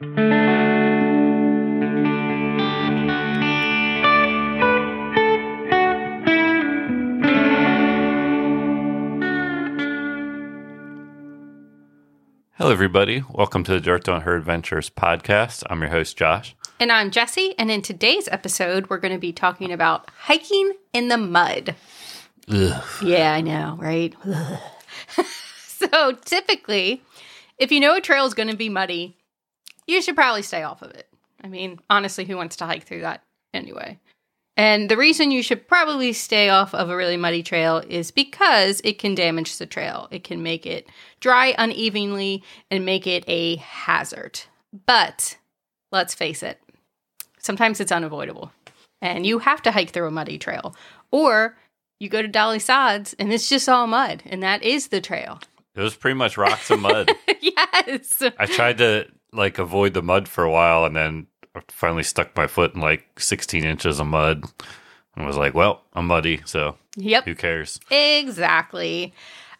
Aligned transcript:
Hello, 0.00 0.12
everybody. 12.60 13.24
Welcome 13.28 13.64
to 13.64 13.72
the 13.72 13.80
Dirt 13.80 14.04
Don't 14.04 14.20
Hurt 14.20 14.36
Adventures 14.36 14.88
podcast. 14.88 15.64
I'm 15.68 15.80
your 15.80 15.90
host, 15.90 16.16
Josh. 16.16 16.54
And 16.78 16.92
I'm 16.92 17.10
Jesse. 17.10 17.56
And 17.58 17.68
in 17.68 17.82
today's 17.82 18.28
episode, 18.28 18.88
we're 18.88 18.98
going 18.98 19.14
to 19.14 19.18
be 19.18 19.32
talking 19.32 19.72
about 19.72 20.08
hiking 20.16 20.74
in 20.92 21.08
the 21.08 21.18
mud. 21.18 21.74
Ugh. 22.48 22.84
Yeah, 23.02 23.32
I 23.32 23.40
know, 23.40 23.76
right? 23.80 24.14
so 25.66 26.12
typically, 26.24 27.02
if 27.58 27.72
you 27.72 27.80
know 27.80 27.96
a 27.96 28.00
trail 28.00 28.26
is 28.26 28.34
going 28.34 28.50
to 28.50 28.56
be 28.56 28.68
muddy, 28.68 29.17
you 29.88 30.00
should 30.02 30.14
probably 30.14 30.42
stay 30.42 30.62
off 30.62 30.82
of 30.82 30.92
it. 30.92 31.08
I 31.42 31.48
mean, 31.48 31.80
honestly, 31.90 32.24
who 32.24 32.36
wants 32.36 32.56
to 32.56 32.66
hike 32.66 32.84
through 32.84 33.00
that 33.00 33.22
anyway? 33.52 33.98
And 34.56 34.88
the 34.88 34.96
reason 34.96 35.30
you 35.30 35.42
should 35.42 35.68
probably 35.68 36.12
stay 36.12 36.48
off 36.48 36.74
of 36.74 36.90
a 36.90 36.96
really 36.96 37.16
muddy 37.16 37.42
trail 37.42 37.82
is 37.88 38.10
because 38.10 38.80
it 38.84 38.98
can 38.98 39.14
damage 39.14 39.56
the 39.56 39.66
trail. 39.66 40.08
It 40.10 40.24
can 40.24 40.42
make 40.42 40.66
it 40.66 40.88
dry 41.20 41.54
unevenly 41.56 42.42
and 42.70 42.84
make 42.84 43.06
it 43.06 43.24
a 43.28 43.56
hazard. 43.56 44.40
But 44.86 45.38
let's 45.92 46.14
face 46.14 46.42
it, 46.42 46.60
sometimes 47.38 47.80
it's 47.80 47.92
unavoidable. 47.92 48.52
And 49.00 49.24
you 49.24 49.38
have 49.38 49.62
to 49.62 49.70
hike 49.70 49.90
through 49.90 50.08
a 50.08 50.10
muddy 50.10 50.38
trail. 50.38 50.74
Or 51.12 51.56
you 52.00 52.08
go 52.08 52.20
to 52.20 52.26
Dolly 52.26 52.58
Sods 52.58 53.14
and 53.14 53.32
it's 53.32 53.48
just 53.48 53.68
all 53.68 53.86
mud, 53.86 54.24
and 54.26 54.42
that 54.42 54.64
is 54.64 54.88
the 54.88 55.00
trail. 55.00 55.38
It 55.76 55.82
was 55.82 55.94
pretty 55.94 56.16
much 56.16 56.36
rocks 56.36 56.68
and 56.72 56.82
mud. 56.82 57.12
yes. 57.40 58.24
I 58.38 58.46
tried 58.46 58.78
to 58.78 59.06
like 59.32 59.58
avoid 59.58 59.94
the 59.94 60.02
mud 60.02 60.28
for 60.28 60.44
a 60.44 60.50
while 60.50 60.84
and 60.84 60.96
then 60.96 61.26
I 61.54 61.60
finally 61.68 62.02
stuck 62.02 62.36
my 62.36 62.46
foot 62.46 62.74
in 62.74 62.80
like 62.80 63.20
16 63.20 63.64
inches 63.64 64.00
of 64.00 64.06
mud 64.06 64.44
and 65.16 65.26
was 65.26 65.36
like, 65.36 65.54
well, 65.54 65.82
I'm 65.94 66.06
muddy, 66.06 66.40
so 66.44 66.76
Yep. 66.96 67.24
who 67.24 67.34
cares? 67.34 67.80
Exactly. 67.90 69.12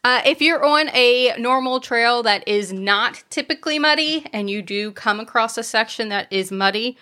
Uh, 0.04 0.22
if 0.24 0.40
you're 0.40 0.64
on 0.64 0.88
a 0.90 1.34
normal 1.38 1.80
trail 1.80 2.22
that 2.22 2.46
is 2.46 2.72
not 2.72 3.22
typically 3.30 3.78
muddy 3.78 4.24
and 4.32 4.48
you 4.48 4.62
do 4.62 4.92
come 4.92 5.18
across 5.20 5.58
a 5.58 5.62
section 5.62 6.08
that 6.08 6.32
is 6.32 6.52
muddy, 6.52 6.96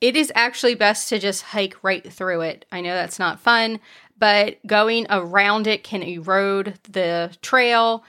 it 0.00 0.16
is 0.16 0.30
actually 0.34 0.74
best 0.74 1.08
to 1.08 1.18
just 1.18 1.42
hike 1.42 1.82
right 1.82 2.12
through 2.12 2.42
it. 2.42 2.66
I 2.70 2.82
know 2.82 2.94
that's 2.94 3.18
not 3.18 3.40
fun, 3.40 3.80
but 4.18 4.64
going 4.66 5.06
around 5.08 5.66
it 5.66 5.82
can 5.82 6.02
erode 6.02 6.78
the 6.90 7.34
trail. 7.40 8.04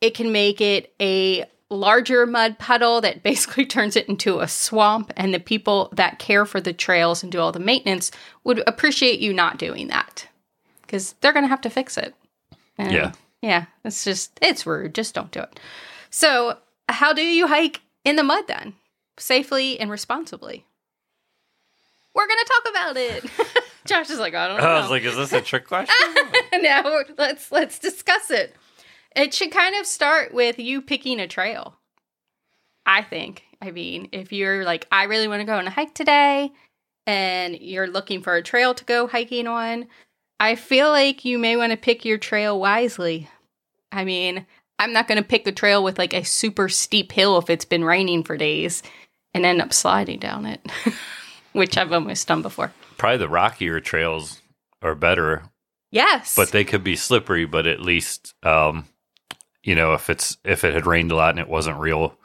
It 0.00 0.14
can 0.14 0.32
make 0.32 0.60
it 0.60 0.92
a 1.00 1.44
larger 1.70 2.26
mud 2.26 2.58
puddle 2.58 3.00
that 3.00 3.22
basically 3.22 3.66
turns 3.66 3.96
it 3.96 4.08
into 4.08 4.40
a 4.40 4.48
swamp, 4.48 5.12
and 5.16 5.32
the 5.34 5.40
people 5.40 5.88
that 5.92 6.18
care 6.18 6.44
for 6.46 6.60
the 6.60 6.72
trails 6.72 7.22
and 7.22 7.32
do 7.32 7.40
all 7.40 7.52
the 7.52 7.58
maintenance 7.58 8.10
would 8.44 8.62
appreciate 8.66 9.20
you 9.20 9.32
not 9.32 9.58
doing 9.58 9.88
that 9.88 10.28
because 10.82 11.14
they're 11.20 11.32
going 11.32 11.44
to 11.44 11.48
have 11.48 11.60
to 11.62 11.70
fix 11.70 11.96
it. 11.96 12.14
And 12.78 12.92
Yeah. 12.92 13.12
Yeah. 13.42 13.66
It's 13.84 14.04
just, 14.04 14.38
it's 14.40 14.66
rude. 14.66 14.94
Just 14.94 15.14
don't 15.14 15.30
do 15.30 15.40
it. 15.40 15.60
So, 16.10 16.58
how 16.88 17.12
do 17.12 17.22
you 17.22 17.46
hike 17.48 17.80
in 18.04 18.16
the 18.16 18.22
mud 18.22 18.44
then? 18.48 18.74
Safely 19.18 19.78
and 19.80 19.90
responsibly. 19.90 20.64
We're 22.14 22.26
going 22.26 22.38
to 22.38 22.52
talk 22.52 22.70
about 22.70 22.96
it. 22.96 23.24
Josh 23.86 24.10
is 24.10 24.18
like, 24.18 24.34
I 24.34 24.48
don't 24.48 24.60
know. 24.60 24.66
I 24.66 24.80
was 24.80 24.90
like, 24.90 25.02
is 25.02 25.16
this 25.16 25.32
a 25.32 25.40
trick 25.40 25.66
question? 25.68 25.94
no, 26.54 27.02
let's 27.18 27.52
let's 27.52 27.78
discuss 27.78 28.30
it. 28.30 28.56
It 29.16 29.32
should 29.34 29.50
kind 29.50 29.74
of 29.76 29.86
start 29.86 30.32
with 30.34 30.58
you 30.58 30.82
picking 30.82 31.18
a 31.20 31.26
trail. 31.26 31.76
I 32.84 33.02
think. 33.02 33.42
I 33.60 33.70
mean, 33.70 34.10
if 34.12 34.32
you're 34.32 34.64
like, 34.64 34.86
I 34.92 35.04
really 35.04 35.26
want 35.26 35.40
to 35.40 35.46
go 35.46 35.56
on 35.56 35.66
a 35.66 35.70
hike 35.70 35.94
today, 35.94 36.52
and 37.06 37.58
you're 37.58 37.88
looking 37.88 38.22
for 38.22 38.36
a 38.36 38.42
trail 38.42 38.74
to 38.74 38.84
go 38.84 39.06
hiking 39.06 39.46
on, 39.46 39.86
I 40.38 40.54
feel 40.54 40.90
like 40.90 41.24
you 41.24 41.38
may 41.38 41.56
want 41.56 41.72
to 41.72 41.76
pick 41.78 42.04
your 42.04 42.18
trail 42.18 42.60
wisely. 42.60 43.28
I 43.90 44.04
mean, 44.04 44.46
I'm 44.78 44.92
not 44.92 45.08
going 45.08 45.20
to 45.20 45.26
pick 45.26 45.46
a 45.46 45.52
trail 45.52 45.82
with 45.82 45.98
like 45.98 46.12
a 46.12 46.22
super 46.22 46.68
steep 46.68 47.10
hill 47.12 47.38
if 47.38 47.48
it's 47.48 47.64
been 47.64 47.84
raining 47.84 48.22
for 48.22 48.36
days 48.36 48.82
and 49.32 49.46
end 49.46 49.62
up 49.62 49.72
sliding 49.72 50.18
down 50.18 50.44
it, 50.46 50.60
which 51.52 51.78
I've 51.78 51.92
almost 51.92 52.28
done 52.28 52.42
before. 52.42 52.72
Probably 52.98 53.16
the 53.18 53.28
rockier 53.28 53.80
trails 53.80 54.42
are 54.82 54.94
better, 54.94 55.44
Yes. 55.90 56.36
but 56.36 56.50
they 56.52 56.64
could 56.64 56.84
be 56.84 56.96
slippery, 56.96 57.46
but 57.46 57.66
at 57.66 57.80
least 57.80 58.34
um 58.42 58.84
you 59.66 59.74
know, 59.74 59.94
if 59.94 60.08
it's 60.08 60.38
if 60.44 60.62
it 60.62 60.72
had 60.72 60.86
rained 60.86 61.10
a 61.10 61.16
lot 61.16 61.30
and 61.30 61.40
it 61.40 61.48
wasn't 61.48 61.78
real 61.78 62.16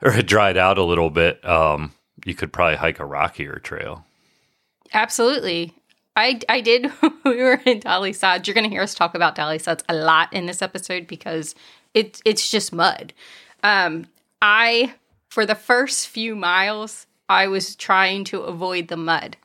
or 0.00 0.12
had 0.12 0.26
dried 0.26 0.56
out 0.56 0.78
a 0.78 0.84
little 0.84 1.10
bit, 1.10 1.44
um, 1.44 1.92
you 2.24 2.34
could 2.34 2.52
probably 2.52 2.76
hike 2.76 3.00
a 3.00 3.04
rockier 3.04 3.58
trail. 3.58 4.04
Absolutely. 4.94 5.74
I, 6.14 6.40
I 6.48 6.60
did. 6.60 6.92
we 7.24 7.42
were 7.42 7.60
in 7.66 7.80
Dolly 7.80 8.12
Sods. 8.12 8.46
You're 8.46 8.54
going 8.54 8.68
to 8.68 8.70
hear 8.70 8.82
us 8.82 8.94
talk 8.94 9.14
about 9.16 9.34
Dolly 9.34 9.58
Sods 9.58 9.82
a 9.88 9.94
lot 9.94 10.32
in 10.32 10.46
this 10.46 10.62
episode 10.62 11.08
because 11.08 11.56
it, 11.92 12.20
it's 12.24 12.50
just 12.50 12.72
mud. 12.72 13.12
Um, 13.64 14.06
I, 14.40 14.94
for 15.28 15.44
the 15.44 15.54
first 15.54 16.08
few 16.08 16.36
miles, 16.36 17.06
I 17.28 17.48
was 17.48 17.74
trying 17.74 18.24
to 18.24 18.42
avoid 18.42 18.88
the 18.88 18.96
mud. 18.96 19.36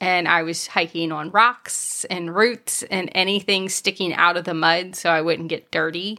And 0.00 0.28
I 0.28 0.42
was 0.42 0.66
hiking 0.66 1.12
on 1.12 1.30
rocks 1.30 2.04
and 2.06 2.34
roots 2.34 2.82
and 2.84 3.10
anything 3.14 3.68
sticking 3.68 4.12
out 4.14 4.36
of 4.36 4.44
the 4.44 4.54
mud 4.54 4.96
so 4.96 5.10
I 5.10 5.22
wouldn't 5.22 5.48
get 5.48 5.70
dirty. 5.70 6.18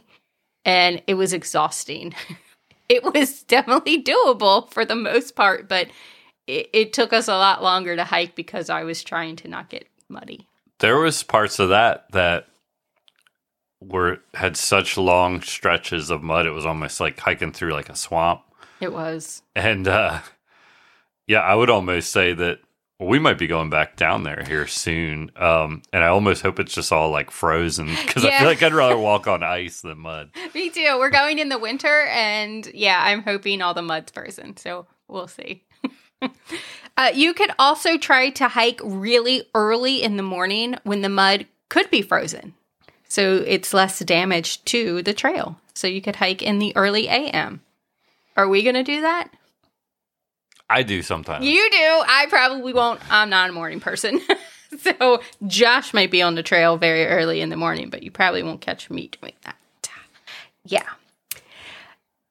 And 0.64 1.02
it 1.06 1.14
was 1.14 1.32
exhausting. 1.32 2.14
it 2.88 3.04
was 3.04 3.42
definitely 3.44 4.02
doable 4.02 4.70
for 4.72 4.84
the 4.84 4.96
most 4.96 5.36
part, 5.36 5.68
but 5.68 5.88
it, 6.46 6.68
it 6.72 6.92
took 6.92 7.12
us 7.12 7.28
a 7.28 7.36
lot 7.36 7.62
longer 7.62 7.96
to 7.96 8.04
hike 8.04 8.34
because 8.34 8.70
I 8.70 8.84
was 8.84 9.02
trying 9.02 9.36
to 9.36 9.48
not 9.48 9.68
get 9.68 9.88
muddy. 10.08 10.46
There 10.78 10.98
was 10.98 11.22
parts 11.22 11.58
of 11.58 11.70
that 11.70 12.10
that 12.12 12.48
were 13.80 14.18
had 14.34 14.56
such 14.56 14.96
long 14.96 15.42
stretches 15.42 16.10
of 16.10 16.22
mud 16.22 16.46
it 16.46 16.50
was 16.50 16.64
almost 16.64 16.98
like 16.98 17.20
hiking 17.20 17.52
through 17.52 17.72
like 17.72 17.88
a 17.88 17.96
swamp. 17.96 18.42
It 18.80 18.92
was. 18.92 19.42
And 19.54 19.86
uh 19.86 20.20
yeah, 21.26 21.40
I 21.40 21.54
would 21.54 21.70
almost 21.70 22.12
say 22.12 22.32
that 22.34 22.60
we 22.98 23.18
might 23.18 23.38
be 23.38 23.46
going 23.46 23.70
back 23.70 23.96
down 23.96 24.22
there 24.22 24.42
here 24.46 24.66
soon. 24.66 25.30
Um 25.36 25.82
and 25.92 26.02
I 26.02 26.08
almost 26.08 26.42
hope 26.42 26.58
it's 26.58 26.74
just 26.74 26.92
all 26.92 27.10
like 27.10 27.30
frozen 27.30 27.86
because 28.06 28.24
I 28.24 28.38
feel 28.38 28.48
like 28.48 28.62
I'd 28.62 28.74
rather 28.74 28.98
walk 28.98 29.26
on 29.26 29.42
ice 29.42 29.80
than 29.80 29.98
mud. 29.98 30.30
Me 30.54 30.70
too. 30.70 30.96
We're 30.98 31.10
going 31.10 31.38
in 31.38 31.48
the 31.48 31.58
winter, 31.58 32.04
and 32.06 32.66
yeah, 32.74 33.00
I'm 33.02 33.22
hoping 33.22 33.62
all 33.62 33.74
the 33.74 33.82
mud's 33.82 34.12
frozen. 34.12 34.56
So 34.56 34.86
we'll 35.08 35.28
see. 35.28 35.64
uh, 36.96 37.10
you 37.14 37.34
could 37.34 37.50
also 37.58 37.98
try 37.98 38.30
to 38.30 38.48
hike 38.48 38.80
really 38.82 39.48
early 39.54 40.02
in 40.02 40.16
the 40.16 40.22
morning 40.22 40.76
when 40.84 41.02
the 41.02 41.08
mud 41.08 41.46
could 41.68 41.90
be 41.90 42.02
frozen. 42.02 42.54
So 43.08 43.36
it's 43.46 43.74
less 43.74 43.98
damage 44.00 44.64
to 44.66 45.02
the 45.02 45.14
trail. 45.14 45.60
So 45.74 45.86
you 45.86 46.00
could 46.00 46.16
hike 46.16 46.42
in 46.42 46.58
the 46.58 46.74
early 46.76 47.08
AM. 47.08 47.60
Are 48.36 48.48
we 48.48 48.62
going 48.62 48.74
to 48.74 48.82
do 48.82 49.02
that? 49.02 49.30
I 50.68 50.82
do 50.82 51.02
sometimes. 51.02 51.44
You 51.44 51.70
do. 51.70 52.02
I 52.06 52.26
probably 52.28 52.72
won't. 52.72 53.00
I'm 53.10 53.30
not 53.30 53.50
a 53.50 53.52
morning 53.52 53.80
person. 53.80 54.20
so 54.78 55.22
Josh 55.46 55.94
might 55.94 56.10
be 56.10 56.22
on 56.22 56.34
the 56.34 56.42
trail 56.42 56.76
very 56.76 57.06
early 57.06 57.40
in 57.40 57.50
the 57.50 57.56
morning, 57.56 57.90
but 57.90 58.02
you 58.02 58.10
probably 58.10 58.42
won't 58.42 58.60
catch 58.60 58.90
me 58.90 59.10
doing 59.20 59.34
that. 59.44 59.56
Yeah. 60.64 60.88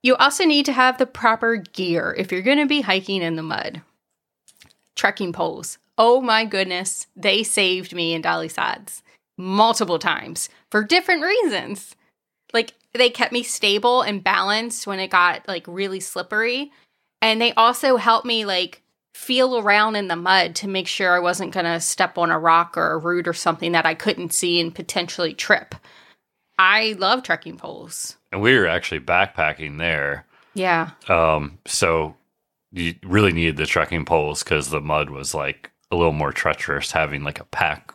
You 0.04 0.16
also 0.18 0.46
need 0.46 0.66
to 0.66 0.74
have 0.74 0.98
the 0.98 1.06
proper 1.06 1.56
gear 1.56 2.14
if 2.18 2.32
you're 2.32 2.42
going 2.42 2.60
to 2.60 2.68
be 2.68 2.82
hiking 2.82 3.22
in 3.22 3.38
the 3.38 3.44
mud. 3.44 3.82
Trekking 4.96 5.34
poles. 5.34 5.78
Oh 5.98 6.22
my 6.22 6.46
goodness. 6.46 7.08
They 7.16 7.44
saved 7.44 7.96
me 7.96 8.14
in 8.14 8.22
Dolly 8.22 8.50
Sods 8.50 9.02
multiple 9.38 10.00
times 10.00 10.50
for 10.70 10.84
different 10.84 11.24
reasons. 11.24 11.96
Like 12.54 12.74
they 12.94 13.10
kept 13.10 13.34
me 13.34 13.44
stable 13.44 14.02
and 14.02 14.24
balanced 14.24 14.86
when 14.86 15.00
it 15.00 15.10
got 15.10 15.48
like 15.48 15.66
really 15.68 16.00
slippery. 16.00 16.72
And 17.22 17.42
they 17.42 17.54
also 17.54 17.98
helped 17.98 18.26
me 18.26 18.46
like 18.46 18.82
feel 19.14 19.58
around 19.58 19.96
in 19.96 20.08
the 20.10 20.16
mud 20.16 20.56
to 20.56 20.68
make 20.68 20.88
sure 20.88 21.16
I 21.16 21.20
wasn't 21.20 21.54
going 21.54 21.66
to 21.66 21.80
step 21.80 22.18
on 22.18 22.32
a 22.32 22.38
rock 22.40 22.78
or 22.78 22.92
a 22.92 22.98
root 22.98 23.28
or 23.28 23.34
something 23.34 23.72
that 23.72 23.86
I 23.86 23.94
couldn't 23.94 24.34
see 24.34 24.60
and 24.60 24.76
potentially 24.76 25.34
trip. 25.34 25.74
I 26.60 26.96
love 27.00 27.24
trekking 27.24 27.58
poles. 27.58 28.18
and 28.32 28.42
we 28.42 28.58
were 28.58 28.68
actually 28.68 29.00
backpacking 29.00 29.78
there. 29.78 30.26
Yeah. 30.54 30.92
Um 31.10 31.60
so 31.66 32.16
you 32.72 32.96
really 33.04 33.32
needed 33.34 33.58
the 33.58 33.66
trekking 33.66 34.06
poles 34.06 34.44
because 34.44 34.70
the 34.70 34.82
mud 34.82 35.10
was 35.10 35.34
like 35.34 35.72
a 35.92 35.96
little 35.96 36.12
more 36.14 36.32
treacherous 36.32 36.92
having 36.92 37.24
like 37.24 37.40
a 37.40 37.46
pack 37.46 37.94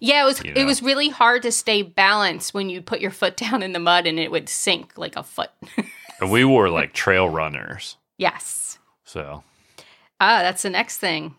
Yeah, 0.00 0.22
it 0.22 0.24
was 0.24 0.44
You 0.44 0.52
it 0.54 0.64
was 0.64 0.82
really 0.82 1.08
hard 1.08 1.42
to 1.42 1.52
stay 1.52 1.82
balanced 1.82 2.54
when 2.54 2.70
you 2.70 2.80
put 2.80 3.00
your 3.00 3.10
foot 3.10 3.36
down 3.44 3.62
in 3.62 3.72
the 3.72 3.78
mud 3.80 4.06
and 4.06 4.18
it 4.18 4.30
would 4.30 4.48
sink 4.48 4.96
like 4.96 5.16
a 5.16 5.22
foot. 5.22 5.50
and 6.20 6.30
we 6.30 6.44
wore 6.44 6.68
like 6.70 6.92
trail 6.92 7.28
runners. 7.28 7.96
Yes. 8.18 8.78
So 9.04 9.42
Ah, 10.20 10.40
that's 10.42 10.62
the 10.62 10.70
next 10.70 10.98
thing. 10.98 11.34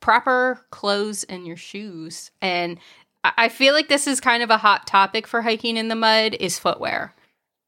Proper 0.00 0.64
clothes 0.70 1.24
and 1.24 1.46
your 1.46 1.56
shoes. 1.56 2.30
And 2.40 2.78
I 3.24 3.32
I 3.36 3.48
feel 3.48 3.74
like 3.74 3.88
this 3.88 4.06
is 4.06 4.20
kind 4.20 4.42
of 4.42 4.50
a 4.50 4.56
hot 4.56 4.86
topic 4.86 5.26
for 5.26 5.42
hiking 5.42 5.76
in 5.76 5.88
the 5.88 5.94
mud 5.94 6.34
is 6.40 6.58
footwear. 6.58 7.14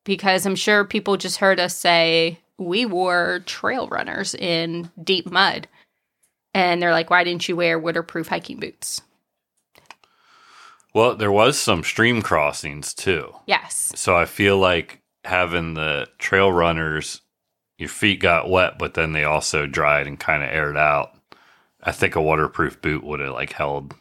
Because 0.05 0.47
I'm 0.47 0.57
sure 0.57 0.85
people 0.85 1.17
just 1.17 1.39
heard 1.39 1.61
us 1.61 1.77
say 1.77 2.41
we 2.59 2.87
wore 2.87 3.41
trail 3.47 3.87
runners 3.89 4.35
in 4.35 4.91
deep 5.03 5.31
mud. 5.31 5.69
And 6.55 6.81
they're 6.83 6.93
like, 6.93 7.11
why 7.11 7.25
didn't 7.25 7.49
you 7.49 7.57
wear 7.57 7.79
waterproof 7.79 8.29
hiking 8.29 8.59
boots? 8.59 9.01
Well, 10.95 11.17
there 11.17 11.33
was 11.33 11.59
some 11.59 11.83
stream 11.83 12.21
crossings 12.23 12.93
too. 12.93 13.33
Yes. 13.47 13.93
So 13.95 14.15
I 14.17 14.27
feel 14.27 14.59
like 14.59 15.01
having 15.25 15.75
the 15.75 16.09
trail 16.19 16.53
runners, 16.53 17.23
your 17.79 17.89
feet 17.89 18.21
got 18.21 18.49
wet, 18.49 18.79
but 18.79 18.95
then 18.95 19.13
they 19.13 19.25
also 19.25 19.67
dried 19.67 20.07
and 20.07 20.19
kind 20.19 20.43
of 20.43 20.51
aired 20.51 20.77
out. 20.77 21.15
I 21.83 21.93
think 21.93 22.15
a 22.15 22.23
waterproof 22.23 22.81
boot 22.81 23.03
would 23.03 23.21
have 23.21 23.33
like 23.33 23.53
held. 23.53 23.95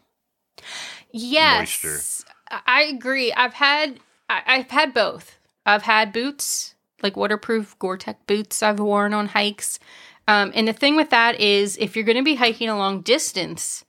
Yes. 1.11 1.59
Moisture. 1.83 2.25
I 2.67 2.83
agree. 2.83 3.33
I've 3.33 3.53
had 3.53 3.99
I, 4.29 4.41
I've 4.45 4.71
had 4.71 4.93
both. 4.93 5.39
I've 5.65 5.83
had 5.83 6.13
boots, 6.13 6.75
like 7.03 7.17
waterproof 7.17 7.77
Gore-Tex 7.79 8.19
boots 8.27 8.63
I've 8.63 8.79
worn 8.79 9.13
on 9.13 9.27
hikes. 9.27 9.79
Um, 10.27 10.51
and 10.55 10.67
the 10.67 10.73
thing 10.73 10.95
with 10.95 11.09
that 11.09 11.39
is 11.39 11.77
if 11.77 11.95
you're 11.95 12.05
going 12.05 12.17
to 12.17 12.23
be 12.23 12.35
hiking 12.35 12.69
a 12.69 12.77
long 12.77 13.01
distance, 13.01 13.83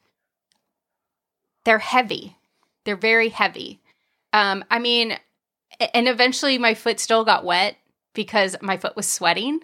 they're 1.64 1.78
heavy. 1.78 2.36
They're 2.84 2.96
very 2.96 3.28
heavy. 3.28 3.80
Um, 4.32 4.64
I 4.70 4.78
mean, 4.78 5.16
and 5.94 6.08
eventually 6.08 6.58
my 6.58 6.74
foot 6.74 6.98
still 6.98 7.24
got 7.24 7.44
wet 7.44 7.76
because 8.14 8.56
my 8.60 8.76
foot 8.76 8.96
was 8.96 9.08
sweating. 9.08 9.60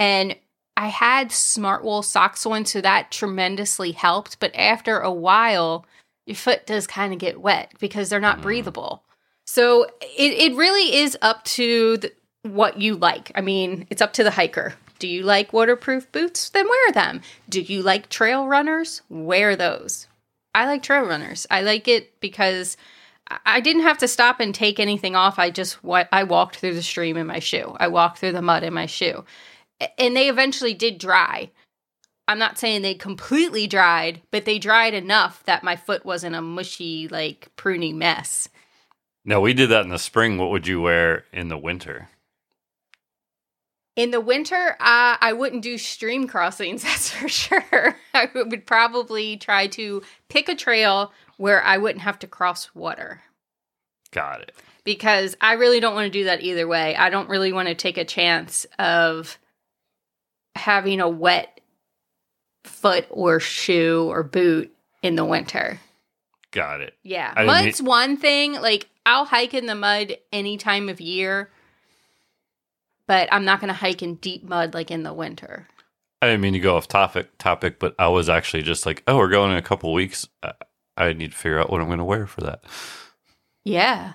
And 0.00 0.34
I 0.76 0.88
had 0.88 1.30
smart 1.30 1.84
wool 1.84 2.02
socks 2.02 2.46
on, 2.46 2.64
so 2.64 2.80
that 2.80 3.10
tremendously 3.10 3.92
helped. 3.92 4.40
But 4.40 4.54
after 4.56 4.98
a 4.98 5.12
while, 5.12 5.84
your 6.26 6.36
foot 6.36 6.66
does 6.66 6.86
kind 6.86 7.12
of 7.12 7.18
get 7.18 7.40
wet 7.40 7.72
because 7.78 8.08
they're 8.08 8.18
not 8.18 8.38
Mm. 8.38 8.42
breathable. 8.42 9.02
So 9.46 9.84
it, 10.00 10.52
it 10.52 10.56
really 10.56 10.96
is 10.96 11.18
up 11.20 11.44
to 11.44 11.98
the, 11.98 12.12
what 12.42 12.80
you 12.80 12.96
like. 12.96 13.30
I 13.34 13.40
mean, 13.42 13.86
it's 13.90 14.00
up 14.00 14.12
to 14.14 14.24
the 14.24 14.30
hiker. 14.30 14.74
Do 14.98 15.06
you 15.08 15.22
like 15.22 15.52
waterproof 15.52 16.10
boots? 16.12 16.48
Then 16.50 16.68
wear 16.68 16.92
them. 16.92 17.20
Do 17.48 17.60
you 17.60 17.82
like 17.82 18.08
trail 18.08 18.46
runners? 18.46 19.02
Wear 19.10 19.56
those. 19.56 20.06
I 20.54 20.66
like 20.66 20.82
trail 20.82 21.02
runners. 21.04 21.46
I 21.50 21.60
like 21.62 21.88
it 21.88 22.18
because 22.20 22.76
I- 23.30 23.38
I 23.46 23.60
didn't 23.60 23.82
have 23.82 23.98
to 23.98 24.08
stop 24.08 24.40
and 24.40 24.54
take 24.54 24.80
anything 24.80 25.14
off. 25.16 25.38
I 25.38 25.50
just 25.50 25.78
I 25.84 26.24
walked 26.24 26.56
through 26.56 26.74
the 26.74 26.82
stream 26.82 27.16
in 27.16 27.26
my 27.26 27.38
shoe. 27.38 27.76
I 27.78 27.88
walked 27.88 28.18
through 28.18 28.32
the 28.32 28.42
mud 28.42 28.62
in 28.62 28.72
my 28.72 28.86
shoe. 28.86 29.24
And 29.98 30.16
they 30.16 30.28
eventually 30.28 30.74
did 30.74 30.98
dry. 30.98 31.50
I'm 32.28 32.38
not 32.38 32.58
saying 32.58 32.82
they 32.82 32.94
completely 32.94 33.66
dried, 33.66 34.22
but 34.30 34.44
they 34.44 34.58
dried 34.58 34.94
enough 34.94 35.42
that 35.44 35.64
my 35.64 35.74
foot 35.74 36.04
wasn't 36.04 36.36
a 36.36 36.40
mushy, 36.42 37.08
like 37.08 37.50
pruny 37.56 37.92
mess. 37.94 38.48
Now 39.24 39.40
we 39.40 39.52
did 39.52 39.70
that 39.70 39.82
in 39.84 39.90
the 39.90 39.98
spring. 39.98 40.38
What 40.38 40.50
would 40.50 40.66
you 40.66 40.80
wear 40.80 41.24
in 41.32 41.48
the 41.48 41.58
winter? 41.58 42.08
In 43.96 44.12
the 44.12 44.20
winter, 44.20 44.76
uh, 44.80 45.16
I 45.20 45.32
wouldn't 45.32 45.62
do 45.62 45.76
stream 45.76 46.26
crossings, 46.28 46.82
that's 46.84 47.10
for 47.10 47.28
sure. 47.28 47.96
I 48.14 48.28
would 48.34 48.66
probably 48.66 49.36
try 49.36 49.66
to 49.68 50.02
pick 50.28 50.48
a 50.48 50.54
trail 50.54 51.12
where 51.36 51.62
I 51.62 51.78
wouldn't 51.78 52.02
have 52.02 52.18
to 52.20 52.26
cross 52.26 52.74
water 52.74 53.22
Got 54.12 54.42
it. 54.42 54.52
because 54.84 55.36
I 55.40 55.54
really 55.54 55.80
don't 55.80 55.94
want 55.94 56.06
to 56.06 56.18
do 56.18 56.24
that 56.24 56.42
either 56.42 56.68
way. 56.68 56.94
I 56.96 57.10
don't 57.10 57.28
really 57.28 57.52
want 57.52 57.68
to 57.68 57.74
take 57.74 57.98
a 57.98 58.04
chance 58.04 58.66
of 58.78 59.38
having 60.60 61.00
a 61.00 61.08
wet 61.08 61.60
foot 62.64 63.06
or 63.10 63.40
shoe 63.40 64.06
or 64.08 64.22
boot 64.22 64.72
in 65.02 65.16
the 65.16 65.24
winter. 65.24 65.80
Got 66.52 66.80
it. 66.80 66.94
Yeah. 67.02 67.32
I 67.36 67.44
Mud's 67.44 67.82
one 67.82 68.16
thing. 68.16 68.52
Like, 68.54 68.88
I'll 69.06 69.24
hike 69.24 69.54
in 69.54 69.66
the 69.66 69.74
mud 69.74 70.16
any 70.32 70.56
time 70.56 70.88
of 70.88 71.00
year, 71.00 71.50
but 73.06 73.28
I'm 73.32 73.44
not 73.44 73.60
going 73.60 73.68
to 73.68 73.74
hike 73.74 74.02
in 74.02 74.16
deep 74.16 74.44
mud 74.44 74.74
like 74.74 74.90
in 74.90 75.02
the 75.02 75.14
winter. 75.14 75.66
I 76.22 76.26
didn't 76.26 76.42
mean 76.42 76.52
to 76.52 76.60
go 76.60 76.76
off 76.76 76.86
topic, 76.86 77.38
topic, 77.38 77.78
but 77.78 77.94
I 77.98 78.08
was 78.08 78.28
actually 78.28 78.62
just 78.62 78.84
like, 78.84 79.02
oh, 79.06 79.16
we're 79.16 79.28
going 79.28 79.52
in 79.52 79.56
a 79.56 79.62
couple 79.62 79.92
weeks. 79.92 80.28
I, 80.42 80.52
I 80.96 81.12
need 81.12 81.32
to 81.32 81.36
figure 81.36 81.58
out 81.58 81.70
what 81.70 81.80
I'm 81.80 81.86
going 81.86 81.98
to 81.98 82.04
wear 82.04 82.26
for 82.26 82.42
that. 82.42 82.62
Yeah. 83.64 84.14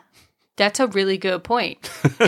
That's 0.56 0.80
a 0.80 0.88
really 0.88 1.18
good 1.18 1.44
point. 1.44 1.89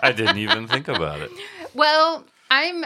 I 0.00 0.12
didn't 0.14 0.38
even 0.38 0.66
think 0.66 0.88
about 0.88 1.20
it. 1.20 1.30
Well, 1.74 2.24
I'm 2.50 2.84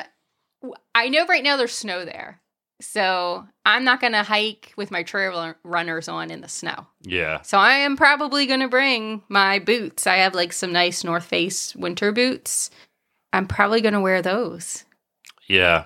I 0.94 1.08
know 1.08 1.26
right 1.26 1.42
now 1.42 1.56
there's 1.56 1.72
snow 1.72 2.04
there. 2.04 2.40
So, 2.80 3.46
I'm 3.64 3.84
not 3.84 4.00
going 4.00 4.12
to 4.12 4.24
hike 4.24 4.72
with 4.76 4.90
my 4.90 5.04
trail 5.04 5.54
runners 5.62 6.08
on 6.08 6.32
in 6.32 6.40
the 6.40 6.48
snow. 6.48 6.88
Yeah. 7.02 7.40
So, 7.42 7.56
I 7.56 7.74
am 7.74 7.96
probably 7.96 8.44
going 8.46 8.58
to 8.58 8.66
bring 8.68 9.22
my 9.28 9.60
boots. 9.60 10.08
I 10.08 10.16
have 10.16 10.34
like 10.34 10.52
some 10.52 10.72
nice 10.72 11.04
North 11.04 11.22
Face 11.24 11.76
winter 11.76 12.10
boots. 12.10 12.70
I'm 13.32 13.46
probably 13.46 13.82
going 13.82 13.94
to 13.94 14.00
wear 14.00 14.20
those. 14.20 14.84
Yeah. 15.46 15.84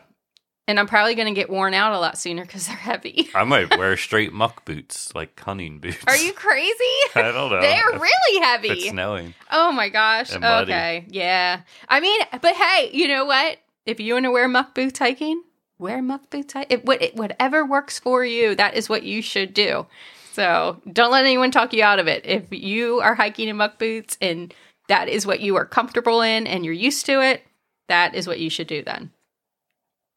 And 0.69 0.81
I'm 0.81 0.87
probably 0.87 1.15
going 1.15 1.29
to 1.29 1.39
get 1.39 1.51
worn 1.51 1.75
out 1.75 1.93
a 1.93 1.99
lot 1.99 2.17
sooner 2.19 2.47
because 2.47 2.67
they're 2.67 2.75
heavy. 2.75 3.29
I 3.35 3.45
might 3.45 3.77
wear 3.77 3.97
straight 3.99 4.33
muck 4.33 4.65
boots, 4.65 5.15
like 5.15 5.39
hunting 5.39 5.79
boots. 5.81 5.99
Are 6.07 6.17
you 6.17 6.33
crazy? 6.33 6.73
I 7.15 7.31
don't 7.31 7.51
know. 7.51 7.61
They're 7.61 7.95
If 7.95 8.01
really 8.01 8.39
It's 8.39 8.45
heavy. 8.47 8.89
snowing. 8.89 9.35
Oh 9.53 9.71
my 9.71 9.91
gosh. 9.91 10.35
Okay. 10.35 11.05
Yeah. 11.09 11.61
I 11.91 12.01
mean, 12.01 12.21
but 12.41 12.55
hey, 12.57 12.91
you 12.95 13.07
know 13.07 13.27
what? 13.27 13.59
If 13.87 14.01
you 14.01 14.15
want 14.15 14.25
to 14.25 14.31
wear 14.31 14.49
muck 14.49 14.75
boots 14.75 14.99
hiking, 14.99 15.43
wear 15.79 16.03
muck 16.03 16.29
boots. 16.31 16.53
Hi- 16.55 16.67
it, 16.69 16.83
it, 17.01 17.17
whatever 17.17 17.65
works 17.65 17.99
for 17.99 18.25
you, 18.25 18.55
that 18.57 18.75
is 18.75 18.89
what 18.89 19.05
you 19.05 19.23
should 19.23 19.55
do. 19.55 19.87
So 20.33 20.83
don't 20.93 21.13
let 21.13 21.25
anyone 21.25 21.51
talk 21.51 21.73
you 21.73 21.83
out 21.83 21.99
of 21.99 22.09
it. 22.09 22.27
If 22.27 22.45
you 22.51 23.01
are 23.01 23.15
hiking 23.15 23.49
in 23.49 23.57
muck 23.57 23.79
boots 23.79 24.19
and 24.21 24.53
that 24.89 25.09
is 25.09 25.25
what 25.27 25.41
you 25.41 25.57
are 25.57 25.65
comfortable 25.65 26.21
in 26.21 26.47
and 26.47 26.65
you're 26.65 26.75
used 26.75 27.07
to 27.07 27.23
it, 27.23 27.43
that 27.89 28.15
is 28.15 28.27
what 28.27 28.41
you 28.41 28.51
should 28.51 28.67
do 28.67 28.83
then. 28.83 29.11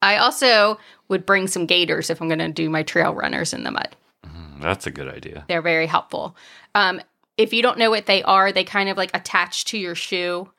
I 0.02 0.16
also 0.16 0.78
would 1.08 1.26
bring 1.26 1.46
some 1.46 1.66
gaiters 1.66 2.10
if 2.10 2.20
I'm 2.20 2.28
going 2.28 2.38
to 2.38 2.48
do 2.48 2.68
my 2.70 2.82
trail 2.82 3.14
runners 3.14 3.52
in 3.52 3.64
the 3.64 3.70
mud. 3.70 3.96
Mm, 4.26 4.60
That's 4.60 4.86
a 4.86 4.90
good 4.90 5.08
idea. 5.08 5.44
They're 5.48 5.62
very 5.62 5.86
helpful. 5.86 6.36
Um, 6.74 7.00
if 7.36 7.52
you 7.52 7.62
don't 7.62 7.78
know 7.78 7.90
what 7.90 8.06
they 8.06 8.22
are, 8.22 8.50
they 8.52 8.64
kind 8.64 8.88
of 8.88 8.96
like 8.96 9.10
attach 9.14 9.64
to 9.66 9.78
your 9.78 9.94
shoe 9.94 10.50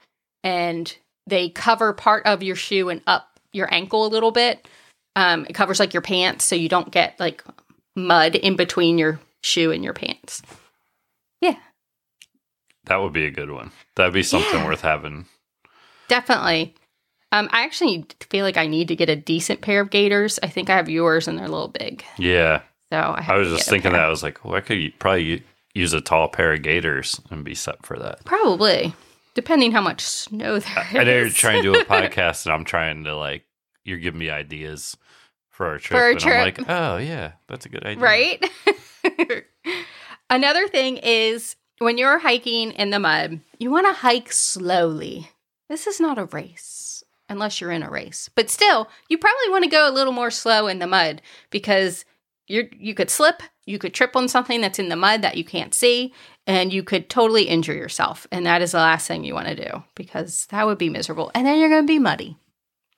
and 0.44 0.96
they 1.32 1.50
cover 1.50 1.94
part 1.94 2.26
of 2.28 2.44
your 2.44 2.56
shoe 2.56 2.90
and 2.90 3.02
up 3.08 3.40
your 3.54 3.74
ankle 3.74 4.06
a 4.06 4.08
little 4.08 4.32
bit. 4.32 4.68
Um, 5.16 5.46
it 5.50 5.54
covers 5.54 5.80
like 5.80 5.94
your 5.94 6.02
pants 6.04 6.46
so 6.46 6.56
you 6.56 6.70
don't 6.70 6.92
get 6.92 7.20
like 7.20 7.44
mud 7.96 8.36
in 8.36 8.56
between 8.56 8.98
your 9.00 9.20
shoe 9.42 9.72
and 9.72 9.84
your 9.84 9.94
pants. 9.94 10.42
Yeah, 11.42 11.56
That 12.86 12.98
would 13.02 13.14
be 13.14 13.26
a 13.26 13.32
good 13.32 13.50
one. 13.52 13.72
That'd 13.96 14.14
be 14.14 14.24
something 14.24 14.54
Yeah. 14.60 14.66
worth 14.66 14.82
having. 14.82 15.26
definitely. 16.08 16.76
Um, 17.32 17.48
I 17.52 17.64
actually 17.64 18.06
feel 18.30 18.44
like 18.46 18.58
I 18.58 18.68
need 18.68 18.90
to 18.90 18.96
get 18.96 19.10
a 19.10 19.16
decent 19.16 19.62
pair 19.62 19.80
of 19.82 19.90
gaiters. 19.90 20.38
I 20.44 20.48
think 20.48 20.70
I 20.70 20.76
have 20.76 20.90
yours 20.90 21.28
and 21.30 21.38
they're 21.38 21.46
a 21.46 21.50
little 21.50 21.70
big. 21.70 22.04
Yeah. 22.18 22.62
So 22.92 22.98
I, 23.18 23.22
have 23.22 23.36
I 23.36 23.40
was 23.40 23.48
just 23.50 23.70
thinking 23.70 23.94
that. 23.94 24.02
I 24.02 24.10
was 24.10 24.22
like, 24.22 24.44
well, 24.44 24.56
I 24.56 24.60
could 24.62 24.94
probably 25.00 25.42
use 25.74 25.94
a 25.94 26.02
tall 26.02 26.28
pair 26.28 26.52
of 26.54 26.62
gaiters 26.62 27.22
and 27.30 27.46
be 27.46 27.56
set 27.56 27.86
for 27.86 27.98
that. 28.00 28.26
Probably, 28.26 28.94
depending 29.34 29.72
how 29.72 29.82
much 29.82 30.02
snow 30.02 30.60
there 30.60 30.88
is. 30.92 30.98
I 30.98 31.04
know 31.04 31.18
you're 31.18 31.30
trying 31.30 31.64
to 31.64 31.74
do 31.74 31.80
a 31.80 31.86
podcast, 31.86 32.46
and 32.46 32.54
I'm 32.54 32.66
trying 32.66 33.04
to 33.06 33.16
like, 33.16 33.46
you're 33.84 34.00
giving 34.00 34.20
me 34.20 34.30
ideas 34.30 34.96
for 35.50 35.68
our 35.68 35.80
trip. 35.80 36.00
our 36.00 36.12
and 36.12 36.20
trip. 36.20 36.36
I'm 36.36 36.44
like, 36.44 36.70
oh, 36.70 36.98
yeah, 36.98 37.34
that's 37.48 37.66
a 37.66 37.70
good 37.70 37.84
idea. 37.86 38.04
right? 38.04 38.52
Another 40.30 40.68
thing 40.68 40.98
is 40.98 41.56
when 41.80 41.98
you're 41.98 42.20
hiking 42.20 42.72
in 42.72 42.90
the 42.90 43.00
mud, 43.00 43.40
you 43.60 43.72
want 43.72 43.88
to 43.88 43.94
hike 43.94 44.32
slowly. 44.32 45.30
This 45.68 45.88
is 45.88 46.00
not 46.00 46.18
a 46.18 46.26
race 46.26 47.04
unless 47.28 47.60
you're 47.60 47.72
in 47.72 47.84
a 47.84 47.90
race. 47.90 48.30
But 48.36 48.50
still, 48.50 48.88
you 49.10 49.18
probably 49.18 49.50
want 49.50 49.64
to 49.64 49.70
go 49.70 49.90
a 49.90 49.92
little 49.92 50.14
more 50.14 50.32
slow 50.32 50.68
in 50.68 50.80
the 50.80 50.88
mud 50.88 51.22
because 51.50 52.06
you're 52.48 52.66
you 52.78 52.94
could 52.94 53.10
slip, 53.10 53.42
you 53.66 53.80
could 53.80 53.94
trip 53.94 54.16
on 54.16 54.28
something 54.28 54.62
that's 54.62 54.80
in 54.80 54.90
the 54.90 54.96
mud 54.96 55.22
that 55.22 55.38
you 55.38 55.44
can't 55.44 55.74
see, 55.74 56.14
and 56.48 56.74
you 56.74 56.84
could 56.84 57.10
totally 57.10 57.44
injure 57.44 57.74
yourself. 57.74 58.26
And 58.32 58.46
that 58.46 58.62
is 58.62 58.72
the 58.72 58.80
last 58.80 59.08
thing 59.08 59.24
you 59.24 59.34
want 59.34 59.48
to 59.48 59.56
do 59.56 59.84
because 59.96 60.48
that 60.48 60.66
would 60.66 60.78
be 60.78 60.90
miserable. 60.90 61.32
And 61.36 61.46
then 61.46 61.60
you're 61.60 61.70
going 61.70 61.84
to 61.84 61.88
be 61.88 62.00
muddy. 62.00 62.38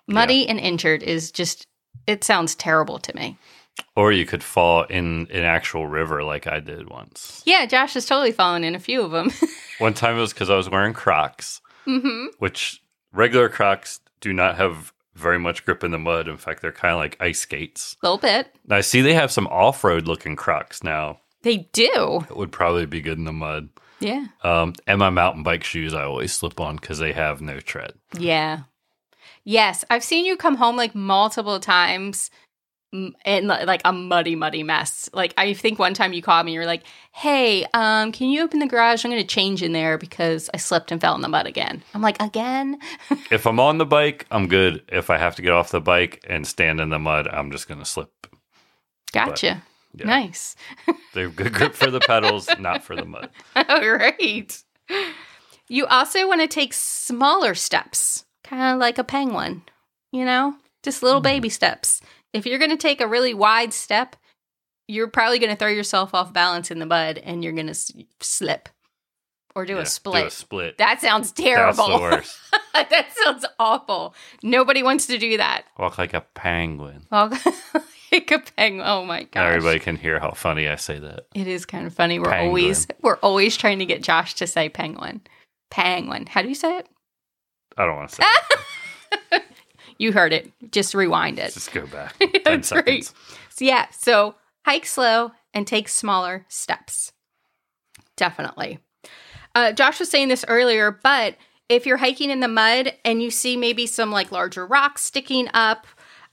Muddy 0.08 0.48
and 0.48 0.60
injured 0.60 1.02
is 1.04 1.32
just 1.32 1.66
it 2.08 2.24
sounds 2.24 2.56
terrible 2.56 3.00
to 3.00 3.16
me. 3.16 3.38
Or 3.96 4.12
you 4.12 4.26
could 4.26 4.44
fall 4.44 4.84
in 4.84 5.28
an 5.32 5.44
actual 5.44 5.88
river 5.88 6.24
like 6.24 6.46
I 6.46 6.60
did 6.60 6.90
once. 6.90 7.42
Yeah, 7.46 7.66
Josh 7.66 7.96
has 7.96 8.06
totally 8.06 8.32
fallen 8.32 8.64
in 8.64 8.76
a 8.76 8.80
few 8.80 9.02
of 9.02 9.12
them. 9.12 9.32
One 9.80 9.94
time 9.94 10.18
it 10.18 10.22
was 10.22 10.34
because 10.34 10.50
I 10.50 10.56
was 10.56 10.70
wearing 10.70 10.94
Crocs, 10.94 11.62
hmm 11.86 12.28
which 12.40 12.82
regular 13.12 13.50
Crocs 13.50 14.00
do 14.20 14.34
not 14.34 14.58
have 14.58 14.94
very 15.16 15.40
much 15.40 15.66
grip 15.66 15.84
in 15.84 15.92
the 15.92 16.00
mud. 16.00 16.28
In 16.28 16.38
fact, 16.38 16.62
they're 16.62 16.72
kind 16.72 16.94
of 16.94 17.00
like 17.00 17.18
ice 17.20 17.40
skates. 17.40 17.96
A 18.02 18.08
little 18.08 18.18
bit. 18.18 18.54
I 18.70 18.82
see 18.82 19.02
they 19.02 19.14
have 19.14 19.32
some 19.32 19.48
off 19.48 19.84
road 19.84 20.08
looking 20.08 20.36
Crocs 20.36 20.84
now. 20.84 21.20
They 21.44 21.70
do. 21.74 22.26
It 22.30 22.38
would 22.38 22.52
probably 22.52 22.86
be 22.86 23.02
good 23.02 23.18
in 23.18 23.26
the 23.26 23.34
mud. 23.34 23.70
Yeah. 24.00 24.28
Um, 24.44 24.74
and 24.88 25.00
my 25.00 25.10
mountain 25.10 25.44
bike 25.44 25.64
shoes, 25.64 25.94
I 25.94 26.04
always 26.04 26.34
slip 26.34 26.60
on 26.60 26.78
because 26.78 27.00
they 27.00 27.14
have 27.14 27.42
no 27.42 27.60
tread. 27.60 27.94
Yeah. 28.18 28.62
Yes. 29.44 29.86
I've 29.90 30.04
seen 30.04 30.26
you 30.26 30.38
come 30.38 30.56
home 30.56 30.76
like 30.76 30.96
multiple 30.96 31.60
times 31.60 32.30
in 32.94 33.48
like 33.48 33.82
a 33.84 33.92
muddy, 33.92 34.36
muddy 34.36 34.64
mess. 34.64 35.10
Like 35.14 35.34
I 35.38 35.54
think 35.54 35.80
one 35.80 35.94
time 35.94 36.14
you 36.14 36.22
called 36.22 36.46
me, 36.46 36.54
you're 36.54 36.66
like, 36.66 36.84
"Hey, 37.12 37.66
um, 37.74 38.12
can 38.12 38.30
you 38.30 38.44
open 38.44 38.60
the 38.60 38.68
garage? 38.68 39.04
I'm 39.04 39.12
going 39.12 39.22
to 39.22 39.28
change 39.28 39.64
in 39.64 39.74
there 39.74 39.98
because 39.98 40.50
I 40.54 40.58
slipped 40.58 40.92
and 40.92 41.02
fell 41.02 41.16
in 41.16 41.22
the 41.22 41.28
mud 41.28 41.48
again." 41.48 41.84
I'm 41.94 42.02
like, 42.02 42.22
"Again?" 42.22 42.80
If 43.32 43.48
I'm 43.48 43.60
on 43.60 43.80
the 43.80 43.86
bike, 43.86 44.28
I'm 44.30 44.48
good. 44.48 44.84
If 44.90 45.10
I 45.10 45.18
have 45.18 45.36
to 45.38 45.42
get 45.42 45.54
off 45.54 45.72
the 45.72 45.82
bike 45.82 46.24
and 46.30 46.46
stand 46.46 46.80
in 46.80 46.90
the 46.90 47.00
mud, 47.00 47.28
I'm 47.28 47.52
just 47.52 47.68
going 47.68 47.80
to 47.80 47.86
slip. 47.86 48.28
Gotcha. 49.12 49.64
yeah. 49.94 50.06
Nice. 50.06 50.56
They're 51.14 51.30
good 51.30 51.54
grip 51.54 51.74
for 51.74 51.90
the 51.90 52.00
pedals, 52.00 52.48
not 52.60 52.84
for 52.84 52.96
the 52.96 53.06
mud. 53.06 53.30
All 53.56 53.90
right. 53.90 54.64
You 55.68 55.86
also 55.88 56.28
want 56.28 56.42
to 56.42 56.48
take 56.48 56.74
smaller 56.74 57.56
steps, 57.56 58.26
kind 58.44 58.74
of 58.74 58.80
like 58.80 58.98
a 58.98 59.04
penguin, 59.04 59.64
you 60.12 60.26
know, 60.26 60.56
just 60.84 61.02
little 61.02 61.22
baby 61.22 61.50
steps. 61.50 62.02
If 62.34 62.46
you're 62.46 62.60
going 62.60 62.72
to 62.72 62.78
take 62.78 63.00
a 63.02 63.08
really 63.08 63.34
wide 63.34 63.74
step, 63.74 64.16
you're 64.88 65.08
probably 65.08 65.40
going 65.40 65.52
to 65.52 65.56
throw 65.56 65.70
yourself 65.70 66.14
off 66.14 66.34
balance 66.34 66.72
in 66.72 66.80
the 66.80 66.86
mud 66.86 67.18
and 67.20 67.44
you're 67.44 67.54
going 67.54 67.68
to 67.68 67.72
s- 67.72 67.92
slip 68.20 68.70
or 69.56 69.66
do 69.66 69.76
Yeah, 69.76 69.82
a 69.82 69.86
split. 69.86 70.22
Do 70.24 70.28
a 70.28 70.32
split. 70.32 70.78
that 70.80 71.00
sounds 71.00 71.32
That's 71.32 71.46
terrible. 71.46 71.88
the 71.90 72.00
worst. 72.02 72.38
that 72.74 73.14
sounds 73.24 73.46
awful. 73.60 74.16
Nobody 74.42 74.82
wants 74.84 75.06
to 75.08 75.18
do 75.18 75.38
that. 75.38 75.64
Walk 75.78 75.98
like 75.98 76.14
a 76.14 76.22
penguin. 76.34 77.06
Well, 77.12 77.30
like 78.12 78.32
a 78.32 78.40
penguin. 78.40 78.86
Oh 78.86 79.06
my 79.06 79.24
gosh. 79.24 79.44
Everybody 79.46 79.80
can 79.80 79.96
hear 79.96 80.20
how 80.20 80.32
funny 80.32 80.68
I 80.68 80.76
say 80.76 80.98
that. 81.00 81.28
It 81.36 81.48
is 81.48 81.66
kind 81.66 81.86
of 81.86 81.94
funny. 81.94 82.18
We're 82.20 82.26
Penguin. 82.32 82.48
always 82.48 82.88
we're 83.02 83.18
always 83.18 83.56
trying 83.56 83.78
to 83.80 83.86
get 83.86 84.02
Josh 84.02 84.34
to 84.36 84.48
say 84.48 84.70
penguin. 84.70 85.22
Penguin. 85.70 86.26
How 86.26 86.42
do 86.42 86.50
you 86.50 86.56
say 86.56 86.78
it? 86.80 86.88
I 87.78 87.86
don't 87.86 87.96
want 87.96 88.10
to 88.10 88.16
say 88.16 88.24
it. 89.32 89.43
You 89.98 90.12
heard 90.12 90.34
it. 90.34 90.52
Just 90.72 90.94
rewind 90.94 91.40
it. 91.40 91.54
Just 91.54 91.72
go 91.72 91.86
back. 91.88 92.18
10 92.20 92.30
That's 92.44 92.72
great. 92.72 93.06
seconds. 93.06 93.14
So 93.50 93.66
yeah, 93.66 93.88
so 93.92 94.36
hike 94.66 94.86
slow 94.86 95.32
and 95.54 95.66
take 95.68 95.88
smaller 95.90 96.46
steps. 96.50 97.12
Definitely. 98.16 98.80
Uh, 99.56 99.72
Josh 99.72 100.00
was 100.00 100.10
saying 100.10 100.30
this 100.30 100.46
earlier, 100.48 100.92
but 101.04 101.36
if 101.70 101.86
you're 101.86 101.98
hiking 101.98 102.30
in 102.30 102.40
the 102.40 102.48
mud 102.48 102.94
and 103.06 103.22
you 103.22 103.32
see 103.32 103.56
maybe 103.58 103.86
some 103.86 104.12
like 104.12 104.32
larger 104.32 104.66
rocks 104.66 105.04
sticking 105.04 105.48
up, 105.54 105.86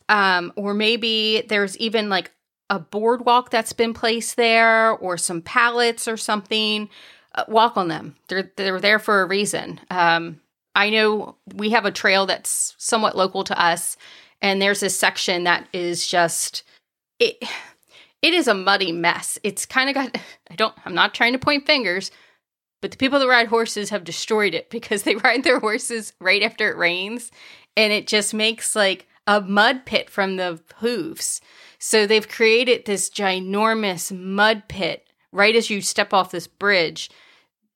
um, 0.09 0.53
or 0.57 0.75
maybe 0.75 1.43
there's 1.49 1.77
even 1.79 2.09
like 2.09 2.31
a 2.69 2.79
boardwalk 2.79 3.51
that's 3.51 3.73
been 3.73 3.93
placed 3.95 4.37
there, 4.37 4.93
or 4.93 5.19
some 5.19 5.43
pallets 5.43 6.07
or 6.09 6.17
something, 6.17 6.89
uh, 7.35 7.45
walk 7.49 7.77
on 7.77 7.89
them. 7.89 8.17
They're 8.29 8.51
they're 8.57 8.81
there 8.81 8.99
for 8.99 9.23
a 9.23 9.27
reason. 9.27 9.81
Um, 9.91 10.40
I 10.75 10.91
know 10.91 11.37
we 11.55 11.71
have 11.71 11.85
a 11.85 11.91
trail 11.91 12.27
that's 12.27 12.75
somewhat 12.79 13.17
local 13.17 13.45
to 13.45 13.61
us, 13.61 13.97
and 14.41 14.61
there's 14.61 14.81
this 14.81 14.99
section 14.99 15.45
that 15.45 15.69
is 15.73 16.07
just 16.07 16.63
it. 17.19 17.43
It 18.23 18.35
is 18.35 18.49
a 18.49 18.55
muddy 18.55 18.93
mess. 18.93 19.39
It's 19.43 19.67
kind 19.67 19.89
of 19.89 19.95
got. 19.95 20.17
I 20.51 20.55
don't. 20.55 20.75
I'm 20.85 20.95
not 20.95 21.15
trying 21.15 21.33
to 21.33 21.39
point 21.39 21.67
fingers, 21.67 22.11
but 22.81 22.91
the 22.91 22.97
people 22.97 23.19
that 23.19 23.29
ride 23.29 23.49
horses 23.49 23.91
have 23.91 24.05
destroyed 24.05 24.55
it 24.55 24.71
because 24.71 25.03
they 25.03 25.17
ride 25.17 25.45
their 25.45 25.61
horses 25.61 26.13
right 26.21 26.43
after 26.43 26.71
it 26.71 26.77
rains, 26.77 27.31
and 27.77 27.93
it 27.93 28.07
just 28.07 28.35
makes 28.35 28.77
like 28.77 29.07
a 29.27 29.41
mud 29.41 29.85
pit 29.85 30.11
from 30.11 30.37
the 30.37 30.61
hooves. 30.77 31.41
So 31.79 32.07
they've 32.07 32.29
created 32.29 32.85
this 32.85 33.09
ginormous 33.11 34.17
mud 34.17 34.65
pit 34.69 35.07
right 35.33 35.55
as 35.55 35.71
you 35.71 35.81
step 35.81 36.13
off 36.13 36.31
this 36.31 36.47
bridge. 36.47 37.11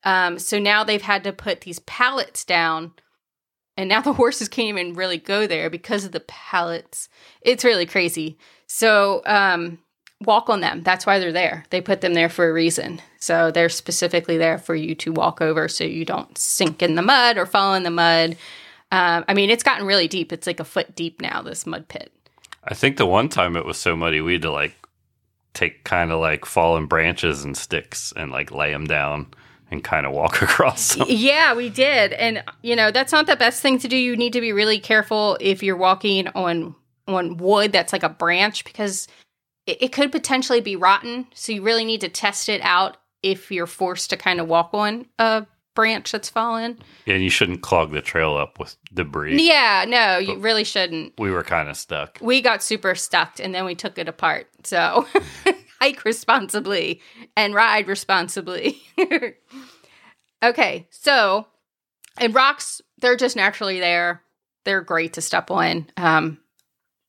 Um, 0.05 0.39
so 0.39 0.59
now 0.59 0.85
they've 0.85 1.03
had 1.03 1.25
to 1.25 1.33
put 1.33 1.63
these 1.63 1.79
pallets 1.81 2.45
down, 2.45 2.93
and 3.77 3.89
now 3.89 4.01
the 4.03 4.13
horses 4.13 4.49
can't 4.49 4.69
even 4.69 4.95
really 4.95 5.19
go 5.19 5.47
there 5.47 5.71
because 5.71 6.05
of 6.05 6.13
the 6.13 6.21
pallets. 6.21 7.09
It's 7.41 7.65
really 7.65 7.87
crazy. 7.87 8.39
So 8.67 9.23
um, 9.27 9.79
walk 10.21 10.49
on 10.49 10.61
them. 10.61 10.83
That's 10.83 11.07
why 11.07 11.19
they're 11.19 11.33
there. 11.33 11.65
They 11.71 11.81
put 11.81 12.01
them 12.01 12.15
there 12.15 12.29
for 12.29 12.49
a 12.49 12.53
reason. 12.53 13.01
So 13.19 13.51
they're 13.51 13.69
specifically 13.69 14.39
there 14.39 14.59
for 14.59 14.75
you 14.75 14.95
to 14.97 15.13
walk 15.13 15.41
over 15.41 15.69
so 15.69 15.85
you 15.85 16.05
don't 16.05 16.37
sink 16.37 16.83
in 16.83 16.95
the 16.95 17.03
mud 17.03 17.39
or 17.39 17.47
fall 17.47 17.75
in 17.75 17.83
the 17.83 17.91
mud. 17.91 18.37
Um, 18.93 19.25
I 19.27 19.35
mean, 19.35 19.51
it's 19.51 19.63
gotten 19.63 19.87
really 19.87 20.09
deep. 20.09 20.33
It's 20.33 20.47
like 20.47 20.61
a 20.61 20.65
foot 20.65 20.95
deep 20.95 21.21
now, 21.21 21.43
this 21.43 21.67
mud 21.67 21.89
pit. 21.89 22.13
I 22.63 22.75
think 22.75 22.97
the 22.97 23.07
one 23.07 23.29
time 23.29 23.57
it 23.57 23.67
was 23.67 23.77
so 23.77 23.97
muddy, 23.97 24.21
we 24.21 24.35
had 24.35 24.43
to 24.43 24.53
like 24.53 24.75
take 25.53 25.85
kind 25.85 26.11
of 26.11 26.21
like 26.21 26.45
fallen 26.45 26.87
branches 26.87 27.45
and 27.45 27.57
sticks 27.57 28.13
and 28.17 28.31
like 28.31 28.51
lay 28.51 28.73
them 28.73 28.87
down 28.87 29.27
and 29.71 29.83
kind 29.83 30.07
of 30.07 30.13
walk 30.13 30.43
across 30.43 30.95
them. 30.95 31.07
Yeah, 31.09 31.55
we 31.55 31.69
did. 31.69 32.13
And 32.13 32.43
you 32.63 32.77
know, 32.77 32.91
that's 32.91 33.13
not 33.13 33.27
the 33.27 33.37
best 33.37 33.61
thing 33.63 33.79
to 33.81 33.89
do. 33.89 33.97
You 33.97 34.17
need 34.17 34.33
to 34.35 34.41
be 34.41 34.53
really 34.53 34.79
careful 34.79 35.37
if 35.41 35.63
you're 35.63 35.77
walking 35.77 36.29
on 36.29 36.75
on 37.07 37.37
wood 37.37 37.73
that's 37.73 37.93
like 37.93 38.03
a 38.03 38.09
branch 38.09 38.65
because 38.65 39.09
it, 39.67 39.83
it 39.83 39.93
could 39.93 40.11
potentially 40.11 40.61
be 40.61 40.77
rotten. 40.77 41.27
So 41.35 41.53
you 41.53 41.63
really 41.63 41.85
need 41.85 42.01
to 42.01 42.09
test 42.09 42.49
it 42.49 42.61
out 42.63 42.97
if 43.23 43.51
you're 43.51 43.67
forced 43.67 44.11
to 44.11 44.17
kind 44.17 44.41
of 44.41 44.49
walk 44.49 44.71
on 44.73 45.07
a 45.19 45.47
branch 45.75 46.13
that's 46.13 46.29
fallen. 46.29 46.79
And 47.07 47.23
you 47.23 47.31
shouldn't 47.31 47.63
clog 47.63 47.93
the 47.93 48.01
trail 48.01 48.37
up 48.37 48.59
with 48.59 48.77
debris. 48.93 49.43
Yeah, 49.43 49.85
no, 49.89 50.19
you 50.19 50.37
really 50.37 50.65
shouldn't. 50.65 51.15
We 51.19 51.31
were 51.31 51.43
kind 51.43 51.69
of 51.69 51.77
stuck. 51.77 52.19
We 52.21 52.41
got 52.41 52.63
super 52.63 52.95
stuck 52.95 53.41
and 53.41 53.55
then 53.55 53.65
we 53.65 53.75
took 53.75 53.99
it 53.99 54.09
apart. 54.09 54.49
So 54.63 55.07
hike 55.85 56.05
responsibly 56.07 57.03
and 57.37 57.55
ride 57.55 57.89
responsibly. 57.89 58.81
okay, 60.43 60.87
so 60.91 61.47
and 62.19 62.35
rocks, 62.35 62.81
they're 62.99 63.17
just 63.17 63.37
naturally 63.37 63.81
there. 63.81 64.23
They're 64.65 64.81
great 64.81 65.15
to 65.15 65.21
step 65.21 65.51
on. 65.51 65.87
Um, 65.99 66.39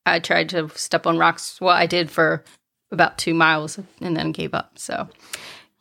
I 0.05 0.20
tried 0.20 0.50
to 0.50 0.70
step 0.75 1.08
on 1.08 1.17
rocks. 1.17 1.62
Well, 1.62 1.75
I 1.75 1.86
did 1.86 2.12
for 2.12 2.44
about 2.91 3.17
two 3.17 3.34
miles 3.34 3.79
and 4.01 4.17
then 4.17 4.34
gave 4.34 4.53
up. 4.53 4.77
So, 4.77 5.08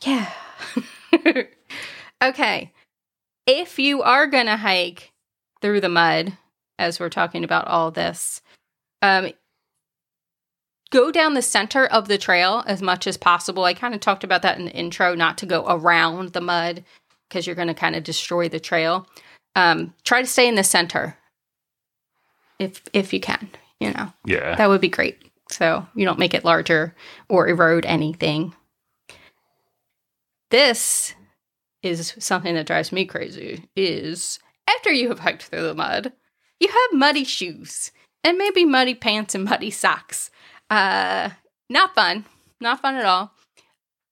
yeah. 0.02 0.30
okay. 2.22 2.72
If 3.46 3.78
you 3.78 4.02
are 4.02 4.26
going 4.28 4.46
to 4.46 4.56
hike 4.56 5.12
through 5.60 5.80
the 5.80 5.88
mud, 5.88 6.32
as 6.78 7.00
we're 7.00 7.10
talking 7.10 7.42
about 7.42 7.66
all 7.66 7.90
this, 7.90 8.40
um, 9.02 9.30
go 10.94 11.10
down 11.10 11.34
the 11.34 11.42
center 11.42 11.86
of 11.86 12.06
the 12.06 12.16
trail 12.16 12.62
as 12.68 12.80
much 12.80 13.08
as 13.08 13.16
possible. 13.16 13.64
I 13.64 13.74
kind 13.74 13.94
of 13.94 14.00
talked 14.00 14.22
about 14.22 14.42
that 14.42 14.58
in 14.58 14.66
the 14.66 14.70
intro, 14.70 15.16
not 15.16 15.36
to 15.38 15.46
go 15.46 15.66
around 15.66 16.28
the 16.28 16.40
mud 16.40 16.84
because 17.28 17.46
you're 17.46 17.56
going 17.56 17.66
to 17.68 17.74
kind 17.74 17.96
of 17.96 18.04
destroy 18.04 18.48
the 18.48 18.60
trail. 18.60 19.08
Um, 19.56 19.92
try 20.04 20.20
to 20.20 20.26
stay 20.26 20.46
in 20.46 20.54
the 20.54 20.62
center 20.62 21.16
if 22.60 22.80
if 22.92 23.12
you 23.12 23.18
can. 23.18 23.50
You 23.80 23.92
know 23.92 24.12
Yeah. 24.24 24.54
that 24.54 24.68
would 24.68 24.80
be 24.80 24.88
great. 24.88 25.20
So 25.50 25.84
you 25.96 26.04
don't 26.04 26.18
make 26.18 26.32
it 26.32 26.44
larger 26.44 26.94
or 27.28 27.48
erode 27.48 27.84
anything. 27.86 28.54
This 30.50 31.14
is 31.82 32.14
something 32.18 32.54
that 32.54 32.66
drives 32.68 32.92
me 32.92 33.04
crazy. 33.04 33.64
Is 33.74 34.38
after 34.68 34.92
you 34.92 35.08
have 35.08 35.18
hiked 35.18 35.42
through 35.42 35.62
the 35.62 35.74
mud, 35.74 36.12
you 36.60 36.68
have 36.68 36.98
muddy 36.98 37.24
shoes 37.24 37.90
and 38.22 38.38
maybe 38.38 38.64
muddy 38.64 38.94
pants 38.94 39.34
and 39.34 39.44
muddy 39.44 39.70
socks. 39.70 40.30
Uh, 40.70 41.30
not 41.70 41.94
fun. 41.94 42.24
Not 42.60 42.80
fun 42.80 42.94
at 42.96 43.04
all. 43.04 43.32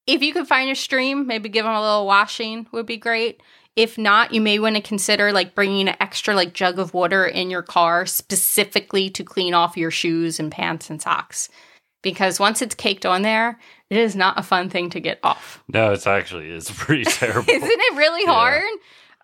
If 0.06 0.22
you 0.22 0.32
could 0.32 0.48
find 0.48 0.70
a 0.70 0.74
stream, 0.74 1.26
maybe 1.26 1.48
give 1.48 1.64
them 1.64 1.74
a 1.74 1.80
little 1.80 2.06
washing 2.06 2.66
would 2.72 2.86
be 2.86 2.96
great. 2.96 3.40
If 3.76 3.96
not, 3.96 4.34
you 4.34 4.40
may 4.40 4.58
want 4.58 4.76
to 4.76 4.82
consider 4.82 5.32
like 5.32 5.54
bringing 5.54 5.88
an 5.88 5.96
extra 6.00 6.34
like 6.34 6.52
jug 6.52 6.78
of 6.78 6.92
water 6.92 7.24
in 7.24 7.50
your 7.50 7.62
car 7.62 8.04
specifically 8.04 9.08
to 9.10 9.24
clean 9.24 9.54
off 9.54 9.76
your 9.76 9.90
shoes 9.90 10.38
and 10.38 10.52
pants 10.52 10.90
and 10.90 11.00
socks. 11.00 11.48
Because 12.02 12.40
once 12.40 12.60
it's 12.60 12.74
caked 12.74 13.06
on 13.06 13.22
there, 13.22 13.58
it 13.88 13.96
is 13.96 14.16
not 14.16 14.38
a 14.38 14.42
fun 14.42 14.68
thing 14.68 14.90
to 14.90 15.00
get 15.00 15.20
off. 15.22 15.62
No, 15.72 15.92
it's 15.92 16.06
actually 16.06 16.50
it's 16.50 16.70
pretty 16.76 17.04
terrible. 17.10 17.48
Isn't 17.48 17.70
it 17.70 17.96
really 17.96 18.24
Yeah. 18.24 18.32
hard? 18.34 18.70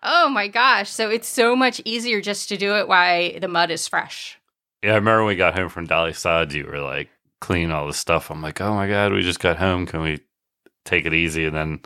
Oh 0.01 0.29
my 0.29 0.47
gosh. 0.47 0.89
So 0.89 1.09
it's 1.09 1.27
so 1.27 1.55
much 1.57 1.81
easier 1.83 2.21
just 2.21 2.47
to 2.49 2.57
do 2.57 2.75
it 2.75 2.87
while 2.87 3.37
the 3.37 3.49
mud 3.49 3.69
is 3.69 3.87
fresh. 3.87 4.39
yeah, 4.81 4.93
I 4.93 4.95
remember 4.95 5.19
when 5.25 5.27
we 5.27 5.35
got 5.35 5.55
home 5.55 5.67
from 5.69 5.85
Dolly 5.87 6.13
Sods, 6.13 6.55
you 6.55 6.65
were 6.65 6.79
like 6.79 7.09
cleaning 7.39 7.71
all 7.71 7.87
the 7.87 7.93
stuff. 7.93 8.29
I'm 8.29 8.41
like, 8.41 8.61
oh 8.61 8.73
my 8.73 8.87
god, 8.87 9.13
we 9.13 9.21
just 9.21 9.39
got 9.39 9.57
home. 9.57 9.85
Can 9.85 10.01
we 10.01 10.19
take 10.85 11.05
it 11.05 11.13
easy? 11.13 11.45
And 11.45 11.55
then 11.55 11.81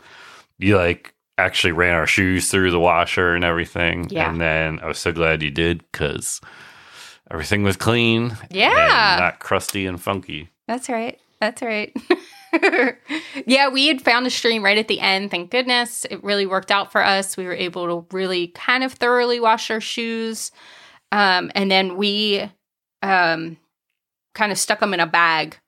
you 0.58 0.76
like 0.76 1.14
actually 1.38 1.72
ran 1.72 1.94
our 1.94 2.06
shoes 2.06 2.50
through 2.50 2.70
the 2.70 2.80
washer 2.80 3.34
and 3.34 3.44
everything. 3.44 4.08
Yeah. 4.10 4.30
And 4.30 4.40
then 4.40 4.80
I 4.80 4.86
was 4.86 4.98
so 4.98 5.12
glad 5.12 5.42
you 5.42 5.50
did 5.50 5.84
because 5.90 6.40
everything 7.30 7.62
was 7.62 7.76
clean. 7.76 8.36
Yeah. 8.50 9.16
not 9.18 9.40
crusty 9.40 9.86
and 9.86 10.00
funky. 10.00 10.50
That's 10.66 10.88
right. 10.88 11.18
That's 11.40 11.60
right. 11.62 11.94
yeah, 13.46 13.68
we 13.68 13.88
had 13.88 14.00
found 14.00 14.26
a 14.26 14.30
stream 14.30 14.64
right 14.64 14.78
at 14.78 14.88
the 14.88 15.00
end. 15.00 15.30
Thank 15.30 15.50
goodness. 15.50 16.04
It 16.10 16.22
really 16.22 16.46
worked 16.46 16.70
out 16.70 16.92
for 16.92 17.04
us. 17.04 17.36
We 17.36 17.46
were 17.46 17.54
able 17.54 17.86
to 17.86 18.16
really 18.16 18.48
kind 18.48 18.84
of 18.84 18.92
thoroughly 18.92 19.40
wash 19.40 19.70
our 19.70 19.80
shoes. 19.80 20.52
Um, 21.12 21.50
and 21.54 21.70
then 21.70 21.96
we 21.96 22.48
um, 23.02 23.56
kind 24.34 24.52
of 24.52 24.58
stuck 24.58 24.80
them 24.80 24.94
in 24.94 25.00
a 25.00 25.06
bag 25.06 25.58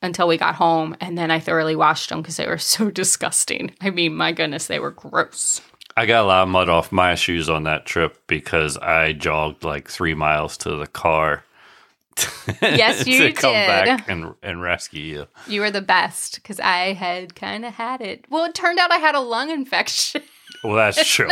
until 0.00 0.26
we 0.26 0.36
got 0.36 0.56
home. 0.56 0.96
And 1.00 1.16
then 1.16 1.30
I 1.30 1.38
thoroughly 1.38 1.76
washed 1.76 2.08
them 2.08 2.22
because 2.22 2.36
they 2.36 2.46
were 2.46 2.58
so 2.58 2.90
disgusting. 2.90 3.74
I 3.80 3.90
mean, 3.90 4.14
my 4.14 4.32
goodness, 4.32 4.66
they 4.66 4.78
were 4.78 4.90
gross. 4.90 5.60
I 5.96 6.06
got 6.06 6.24
a 6.24 6.26
lot 6.26 6.42
of 6.44 6.48
mud 6.48 6.68
off 6.70 6.90
my 6.90 7.14
shoes 7.14 7.50
on 7.50 7.64
that 7.64 7.84
trip 7.84 8.18
because 8.26 8.78
I 8.78 9.12
jogged 9.12 9.62
like 9.62 9.88
three 9.90 10.14
miles 10.14 10.56
to 10.58 10.76
the 10.76 10.86
car 10.86 11.44
Yes, 12.62 13.06
you 13.06 13.18
to 13.18 13.32
come 13.32 13.52
did. 13.52 13.66
back 13.66 14.08
and 14.08 14.34
and 14.42 14.60
rescue 14.60 15.02
you. 15.02 15.26
You 15.46 15.60
were 15.62 15.70
the 15.70 15.80
best 15.80 16.36
because 16.36 16.60
I 16.60 16.92
had 16.92 17.34
kind 17.34 17.64
of 17.64 17.74
had 17.74 18.00
it. 18.00 18.26
Well, 18.28 18.44
it 18.44 18.54
turned 18.54 18.78
out 18.78 18.90
I 18.90 18.98
had 18.98 19.14
a 19.14 19.20
lung 19.20 19.50
infection. 19.50 20.22
Well, 20.62 20.76
that's 20.76 21.08
true. 21.10 21.30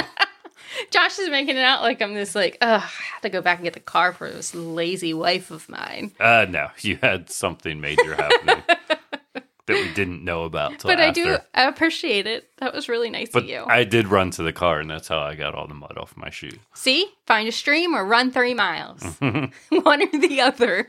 Josh 0.91 1.19
is 1.19 1.29
making 1.31 1.57
it 1.57 1.65
out 1.65 1.83
like 1.83 2.00
I'm 2.03 2.15
this 2.15 2.35
like, 2.35 2.59
ugh, 2.61 2.81
I 2.83 3.03
had 3.15 3.21
to 3.23 3.29
go 3.29 3.41
back 3.41 3.59
and 3.59 3.65
get 3.65 3.75
the 3.75 3.81
car 3.81 4.12
for 4.12 4.31
this 4.31 4.55
lazy 4.55 5.12
wife 5.15 5.50
of 5.50 5.69
mine. 5.69 6.12
uh, 6.21 6.47
no, 6.49 6.69
you 6.81 6.99
had 7.03 7.31
something 7.31 7.81
major 7.81 8.15
happening 8.15 8.62
that 8.69 9.45
we 9.69 9.93
didn't 9.95 10.25
know 10.25 10.45
about. 10.45 10.79
Till 10.79 10.91
But 10.91 11.00
I 11.00 11.07
after. 11.09 11.23
do 11.25 11.39
appreciate 11.55 12.27
it. 12.27 12.49
That 12.59 12.73
was 12.75 12.89
really 12.89 13.11
nice 13.11 13.31
But 13.33 13.45
of 13.45 13.49
you. 13.49 13.65
I 13.67 13.85
did 13.85 14.09
run 14.09 14.31
to 14.33 14.43
the 14.43 14.53
car, 14.53 14.81
and 14.81 14.91
that's 14.91 15.09
how 15.09 15.19
I 15.21 15.35
got 15.35 15.55
all 15.55 15.67
the 15.67 15.75
mud 15.75 15.97
off 15.99 16.17
my 16.17 16.31
shoe. 16.31 16.59
See, 16.75 17.07
find 17.27 17.49
a 17.49 17.53
stream 17.53 17.95
or 17.95 18.05
run 18.05 18.31
three 18.33 18.55
miles. 18.55 19.03
One 19.21 20.03
or 20.03 20.19
the 20.21 20.41
other. 20.41 20.87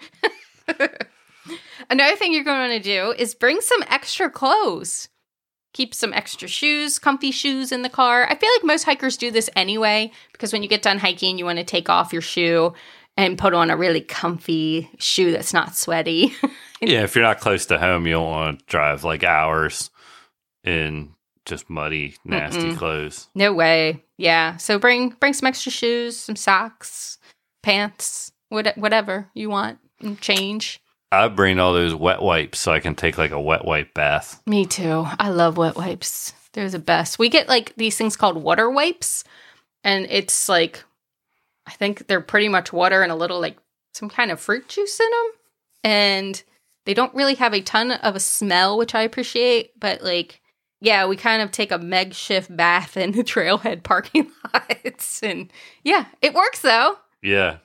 Another 1.89 2.15
thing 2.15 2.33
you're 2.33 2.43
going 2.43 2.69
to 2.69 2.79
do 2.79 3.13
is 3.17 3.33
bring 3.35 3.59
some 3.61 3.83
extra 3.89 4.29
clothes. 4.29 5.09
Keep 5.73 5.93
some 5.95 6.13
extra 6.13 6.47
shoes, 6.47 6.99
comfy 6.99 7.31
shoes 7.31 7.71
in 7.71 7.81
the 7.81 7.89
car. 7.89 8.25
I 8.29 8.35
feel 8.35 8.49
like 8.57 8.63
most 8.65 8.83
hikers 8.83 9.15
do 9.17 9.31
this 9.31 9.49
anyway 9.55 10.11
because 10.33 10.51
when 10.51 10.63
you 10.63 10.69
get 10.69 10.81
done 10.81 10.99
hiking, 10.99 11.37
you 11.37 11.45
want 11.45 11.59
to 11.59 11.63
take 11.63 11.89
off 11.89 12.11
your 12.11 12.21
shoe 12.21 12.73
and 13.17 13.37
put 13.37 13.53
on 13.53 13.69
a 13.69 13.77
really 13.77 14.01
comfy 14.01 14.89
shoe 14.99 15.31
that's 15.31 15.53
not 15.53 15.75
sweaty. 15.75 16.33
Yeah, 16.83 17.03
if 17.03 17.15
you're 17.15 17.23
not 17.23 17.39
close 17.39 17.67
to 17.67 17.77
home, 17.77 18.07
you 18.07 18.13
don't 18.13 18.27
want 18.27 18.57
to 18.57 18.65
drive 18.65 19.03
like 19.03 19.23
hours 19.23 19.91
in 20.63 21.13
just 21.45 21.69
muddy, 21.69 22.15
nasty 22.25 22.75
clothes. 22.75 23.27
no 23.35 23.53
way. 23.53 24.03
Yeah. 24.17 24.57
So 24.57 24.79
bring 24.79 25.09
bring 25.19 25.33
some 25.33 25.45
extra 25.45 25.71
shoes, 25.71 26.17
some 26.17 26.35
socks, 26.35 27.19
pants, 27.61 28.31
what, 28.49 28.75
whatever 28.79 29.29
you 29.35 29.51
want. 29.51 29.77
And 30.01 30.19
change. 30.19 30.80
I 31.11 31.27
bring 31.27 31.59
all 31.59 31.73
those 31.73 31.93
wet 31.93 32.21
wipes 32.21 32.59
so 32.59 32.71
I 32.71 32.79
can 32.79 32.95
take 32.95 33.17
like 33.17 33.31
a 33.31 33.41
wet 33.41 33.65
wipe 33.65 33.93
bath. 33.93 34.41
Me 34.45 34.65
too. 34.65 35.05
I 35.19 35.29
love 35.29 35.57
wet 35.57 35.75
wipes. 35.75 36.33
They're 36.53 36.69
the 36.69 36.79
best. 36.79 37.19
We 37.19 37.29
get 37.29 37.47
like 37.47 37.75
these 37.75 37.97
things 37.97 38.15
called 38.15 38.37
water 38.37 38.69
wipes, 38.69 39.23
and 39.83 40.05
it's 40.09 40.47
like, 40.49 40.83
I 41.65 41.71
think 41.71 42.07
they're 42.07 42.21
pretty 42.21 42.49
much 42.49 42.73
water 42.73 43.01
and 43.01 43.11
a 43.11 43.15
little 43.15 43.39
like 43.39 43.57
some 43.93 44.09
kind 44.09 44.31
of 44.31 44.39
fruit 44.39 44.67
juice 44.69 44.99
in 44.99 45.09
them. 45.09 45.31
And 45.83 46.43
they 46.85 46.93
don't 46.93 47.13
really 47.13 47.35
have 47.35 47.53
a 47.53 47.61
ton 47.61 47.91
of 47.91 48.15
a 48.15 48.19
smell, 48.19 48.77
which 48.77 48.95
I 48.95 49.01
appreciate. 49.01 49.79
But 49.79 50.01
like, 50.01 50.41
yeah, 50.79 51.05
we 51.05 51.15
kind 51.15 51.41
of 51.41 51.51
take 51.51 51.71
a 51.71 51.77
makeshift 51.77 52.55
bath 52.55 52.97
in 52.97 53.11
the 53.11 53.23
trailhead 53.23 53.83
parking 53.83 54.31
lots. 54.53 55.21
And 55.23 55.51
yeah, 55.83 56.05
it 56.21 56.33
works 56.33 56.61
though. 56.61 56.97
Yeah. 57.21 57.57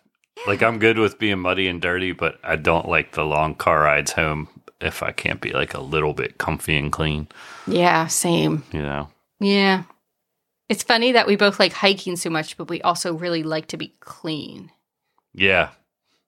Like 0.47 0.63
I'm 0.63 0.79
good 0.79 0.99
with 0.99 1.19
being 1.19 1.39
muddy 1.41 1.67
and 1.69 1.81
dirty, 1.81 2.13
but 2.13 2.39
I 2.45 2.57
don't 2.57 2.89
like 2.89 3.13
the 3.13 3.25
long 3.25 3.55
car 3.55 3.81
rides 3.83 4.13
home 4.13 4.49
if 4.81 5.03
I 5.03 5.11
can't 5.13 5.41
be 5.41 5.53
like 5.53 5.75
a 5.75 5.81
little 5.81 6.13
bit 6.13 6.39
comfy 6.39 6.77
and 6.77 6.93
clean, 6.93 7.29
Yeah, 7.67 8.07
same. 8.09 8.63
you 8.73 8.83
know. 8.83 9.09
Yeah. 9.41 9.85
It's 10.69 10.83
funny 10.83 11.13
that 11.13 11.27
we 11.27 11.37
both 11.37 11.59
like 11.59 11.73
hiking 11.73 12.17
so 12.17 12.29
much, 12.31 12.57
but 12.57 12.69
we 12.69 12.83
also 12.83 13.15
really 13.15 13.43
like 13.43 13.69
to 13.69 13.77
be 13.77 13.95
clean. 14.01 14.71
Yeah. 15.35 15.71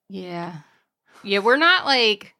Yeah. 0.09 0.57
Yeah, 1.23 1.39
we're 1.39 1.57
not 1.57 1.85
like 1.85 2.33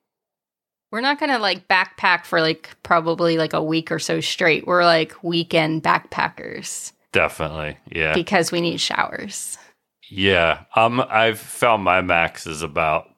we're 0.92 1.02
not 1.02 1.20
going 1.20 1.30
to 1.32 1.38
like 1.38 1.68
backpack 1.68 2.26
for 2.26 2.42
like 2.42 2.76
probably 2.82 3.38
like 3.38 3.54
a 3.54 3.62
week 3.64 3.92
or 3.92 4.00
so 4.00 4.22
straight. 4.22 4.66
We're 4.66 4.84
like 4.86 5.16
weekend 5.24 5.84
backpackers 5.84 6.94
Definitely. 7.12 7.78
Yeah. 7.92 8.14
because 8.14 8.52
we 8.52 8.62
need 8.62 8.80
showers. 8.82 9.58
Yeah. 10.10 10.64
Um 10.76 11.00
I've 11.10 11.40
found 11.40 11.84
my 11.84 12.02
max 12.02 12.46
is 12.48 12.62
about 12.62 13.10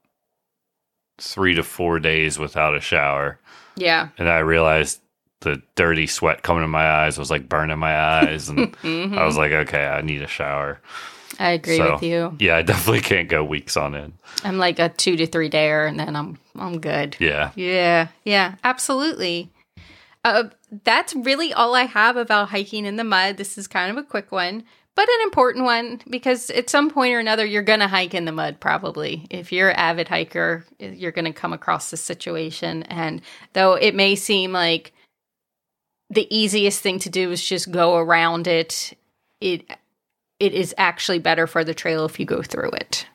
3 1.20 1.56
to 1.56 1.64
4 1.64 2.00
days 2.00 2.38
without 2.40 2.76
a 2.76 2.80
shower. 2.82 3.40
Yeah. 3.76 4.10
And 4.18 4.30
I 4.30 4.40
realized 4.40 5.00
the 5.42 5.62
dirty 5.76 6.06
sweat 6.08 6.44
coming 6.44 6.64
in 6.64 6.70
my 6.70 6.86
eyes 6.88 7.18
was 7.18 7.32
like 7.32 7.50
burning 7.50 7.80
my 7.80 7.96
eyes 8.00 8.50
and 8.50 8.76
Mhm. 8.84 9.18
I 9.18 9.26
was 9.26 9.38
like, 9.38 9.52
okay, 9.52 9.86
I 9.86 10.02
need 10.02 10.22
a 10.22 10.28
shower. 10.28 10.80
I 11.40 11.52
agree 11.52 11.78
So- 11.78 11.94
with 11.94 12.04
you. 12.04 12.36
Yeah, 12.40 12.58
I 12.58 12.62
definitely 12.62 13.02
can't 13.02 13.30
go 13.30 13.44
weeks 13.44 13.76
on 13.78 13.96
end. 13.96 14.14
I'm 14.44 14.58
like 14.58 14.78
a 14.80 14.90
2 14.90 15.16
to 15.18 15.26
3 15.28 15.50
dayer 15.50 15.88
and 15.88 16.00
then 16.00 16.16
I'm 16.16 16.38
I'm 16.60 16.80
good. 16.80 17.16
Yeah. 17.20 17.52
Yeah, 17.56 18.08
yeah, 18.26 18.56
absolutely. 18.64 19.50
Uh, 20.24 20.44
that's 20.84 21.16
really 21.16 21.52
all 21.52 21.74
I 21.74 21.84
have 21.86 22.16
about 22.18 22.50
hiking 22.50 22.86
in 22.86 22.96
the 22.98 23.04
mud. 23.04 23.38
This 23.38 23.58
is 23.58 23.68
kind 23.68 23.90
of 23.90 23.98
a 23.98 24.04
quick 24.08 24.32
one, 24.32 24.64
but 24.96 25.08
an 25.08 25.22
important 25.24 25.66
one 25.66 26.02
because 26.10 26.50
at 26.50 26.70
some 26.70 26.90
point 26.90 27.14
or 27.14 27.20
another, 27.20 27.46
you're 27.46 27.64
going 27.64 27.80
to 27.80 27.88
hike 27.88 28.14
in 28.14 28.26
the 28.26 28.32
mud, 28.32 28.60
probably. 28.60 29.26
If 29.30 29.52
you're 29.52 29.70
an 29.70 29.78
avid 29.78 30.10
hiker, 30.10 30.66
you're 30.80 31.14
going 31.14 31.26
to 31.26 31.34
come 31.34 31.54
across 31.54 31.92
this 31.92 32.02
situation. 32.02 32.84
And 32.84 33.22
though 33.54 33.74
it 33.74 33.96
may 33.96 34.16
seem 34.16 34.52
like 34.52 34.94
the 36.10 36.28
easiest 36.36 36.82
thing 36.82 37.00
to 37.00 37.10
do 37.10 37.32
is 37.32 37.44
just 37.44 37.72
go 37.72 37.96
around 37.96 38.48
it, 38.48 38.94
it 39.40 39.64
it 40.40 40.54
is 40.54 40.74
actually 40.78 41.20
better 41.20 41.48
for 41.48 41.64
the 41.64 41.74
trail 41.74 42.04
if 42.06 42.20
you 42.20 42.26
go 42.26 42.42
through 42.42 42.72
it. 42.72 43.06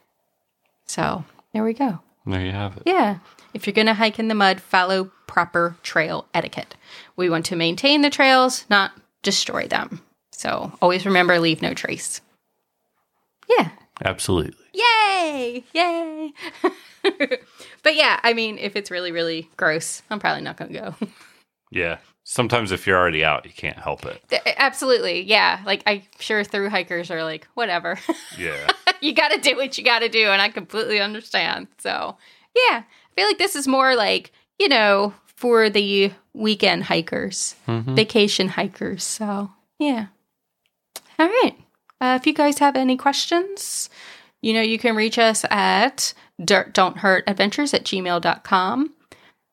So 0.86 1.24
there 1.52 1.64
we 1.64 1.74
go. 1.74 2.00
There 2.24 2.44
you 2.44 2.52
have 2.52 2.76
it. 2.76 2.84
Yeah. 2.86 3.18
If 3.52 3.66
you're 3.66 3.74
going 3.74 3.86
to 3.86 3.94
hike 3.94 4.18
in 4.18 4.28
the 4.28 4.34
mud, 4.34 4.60
follow 4.60 5.10
proper 5.26 5.76
trail 5.82 6.26
etiquette. 6.32 6.76
We 7.16 7.28
want 7.28 7.46
to 7.46 7.56
maintain 7.56 8.02
the 8.02 8.10
trails, 8.10 8.64
not 8.70 8.92
destroy 9.22 9.66
them. 9.66 10.02
So 10.37 10.72
always 10.83 11.07
remember 11.07 11.38
leave 11.38 11.62
no 11.62 11.72
trace. 11.75 12.20
Yeah. 13.49 13.70
Absolutely. 14.05 14.55
Yay! 14.75 15.64
Yay! 15.72 16.33
but 17.83 17.94
yeah, 17.96 18.20
I 18.22 18.35
mean, 18.35 18.59
if 18.59 18.77
it's 18.77 18.90
really, 18.90 19.12
really 19.12 19.49
gross, 19.57 20.03
I'm 20.11 20.18
probably 20.18 20.42
not 20.42 20.57
going 20.57 20.72
to 20.72 20.79
go. 20.79 20.94
Yeah. 21.72 21.99
Sometimes 22.22 22.70
if 22.70 22.87
you're 22.87 22.96
already 22.96 23.25
out, 23.25 23.44
you 23.44 23.51
can't 23.53 23.77
help 23.77 24.07
it. 24.07 24.22
Th- 24.29 24.40
Absolutely. 24.57 25.22
Yeah. 25.22 25.61
Like, 25.66 25.83
I'm 25.85 26.03
sure 26.20 26.44
through 26.44 26.70
hikers 26.70 27.11
are 27.11 27.25
like, 27.25 27.49
whatever. 27.55 27.99
Yeah. 28.38 28.68
you 29.01 29.12
got 29.12 29.29
to 29.33 29.38
do 29.38 29.57
what 29.57 29.77
you 29.77 29.83
got 29.83 29.99
to 29.99 30.09
do. 30.09 30.29
And 30.29 30.40
I 30.40 30.49
completely 30.49 31.01
understand. 31.01 31.66
So, 31.79 32.16
yeah, 32.55 32.83
I 32.85 33.14
feel 33.16 33.27
like 33.27 33.38
this 33.38 33.57
is 33.57 33.66
more 33.66 33.96
like, 33.96 34.31
you 34.61 34.68
know, 34.68 35.12
for 35.27 35.68
the 35.68 36.12
weekend 36.35 36.85
hikers, 36.85 37.57
Mhm. 37.66 37.96
vacation 37.96 38.46
hikers. 38.49 39.03
So, 39.03 39.51
yeah. 39.81 40.07
All 41.18 41.29
right. 41.29 41.55
Uh, 42.00 42.18
if 42.20 42.26
you 42.26 42.35
guys 42.35 42.59
have 42.59 42.76
any 42.76 42.96
questions, 42.96 43.88
you 44.42 44.52
know, 44.52 44.61
you 44.61 44.79
can 44.79 44.94
reach 44.96 45.18
us 45.18 45.44
at 45.50 46.12
dirt 46.44 46.74
don't 46.74 46.98
hurt 46.98 47.24
adventures 47.26 47.72
at 47.72 47.85
gmail.com. 47.85 48.92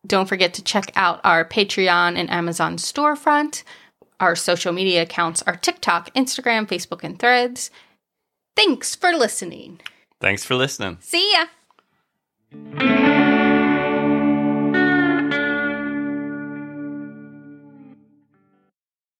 Don't 0.05 0.27
forget 0.27 0.53
to 0.55 0.63
check 0.63 0.91
out 0.95 1.21
our 1.23 1.45
Patreon 1.45 2.17
and 2.17 2.29
Amazon 2.29 2.75
storefront. 2.75 3.63
Our 4.19 4.35
social 4.35 4.73
media 4.73 5.03
accounts 5.03 5.41
are 5.43 5.55
TikTok, 5.55 6.13
Instagram, 6.13 6.67
Facebook, 6.67 7.03
and 7.03 7.17
Threads. 7.17 7.71
Thanks 8.55 8.95
for 8.95 9.13
listening. 9.13 9.79
Thanks 10.19 10.43
for 10.43 10.55
listening. 10.55 10.97
See 11.01 11.33
ya. 11.33 11.45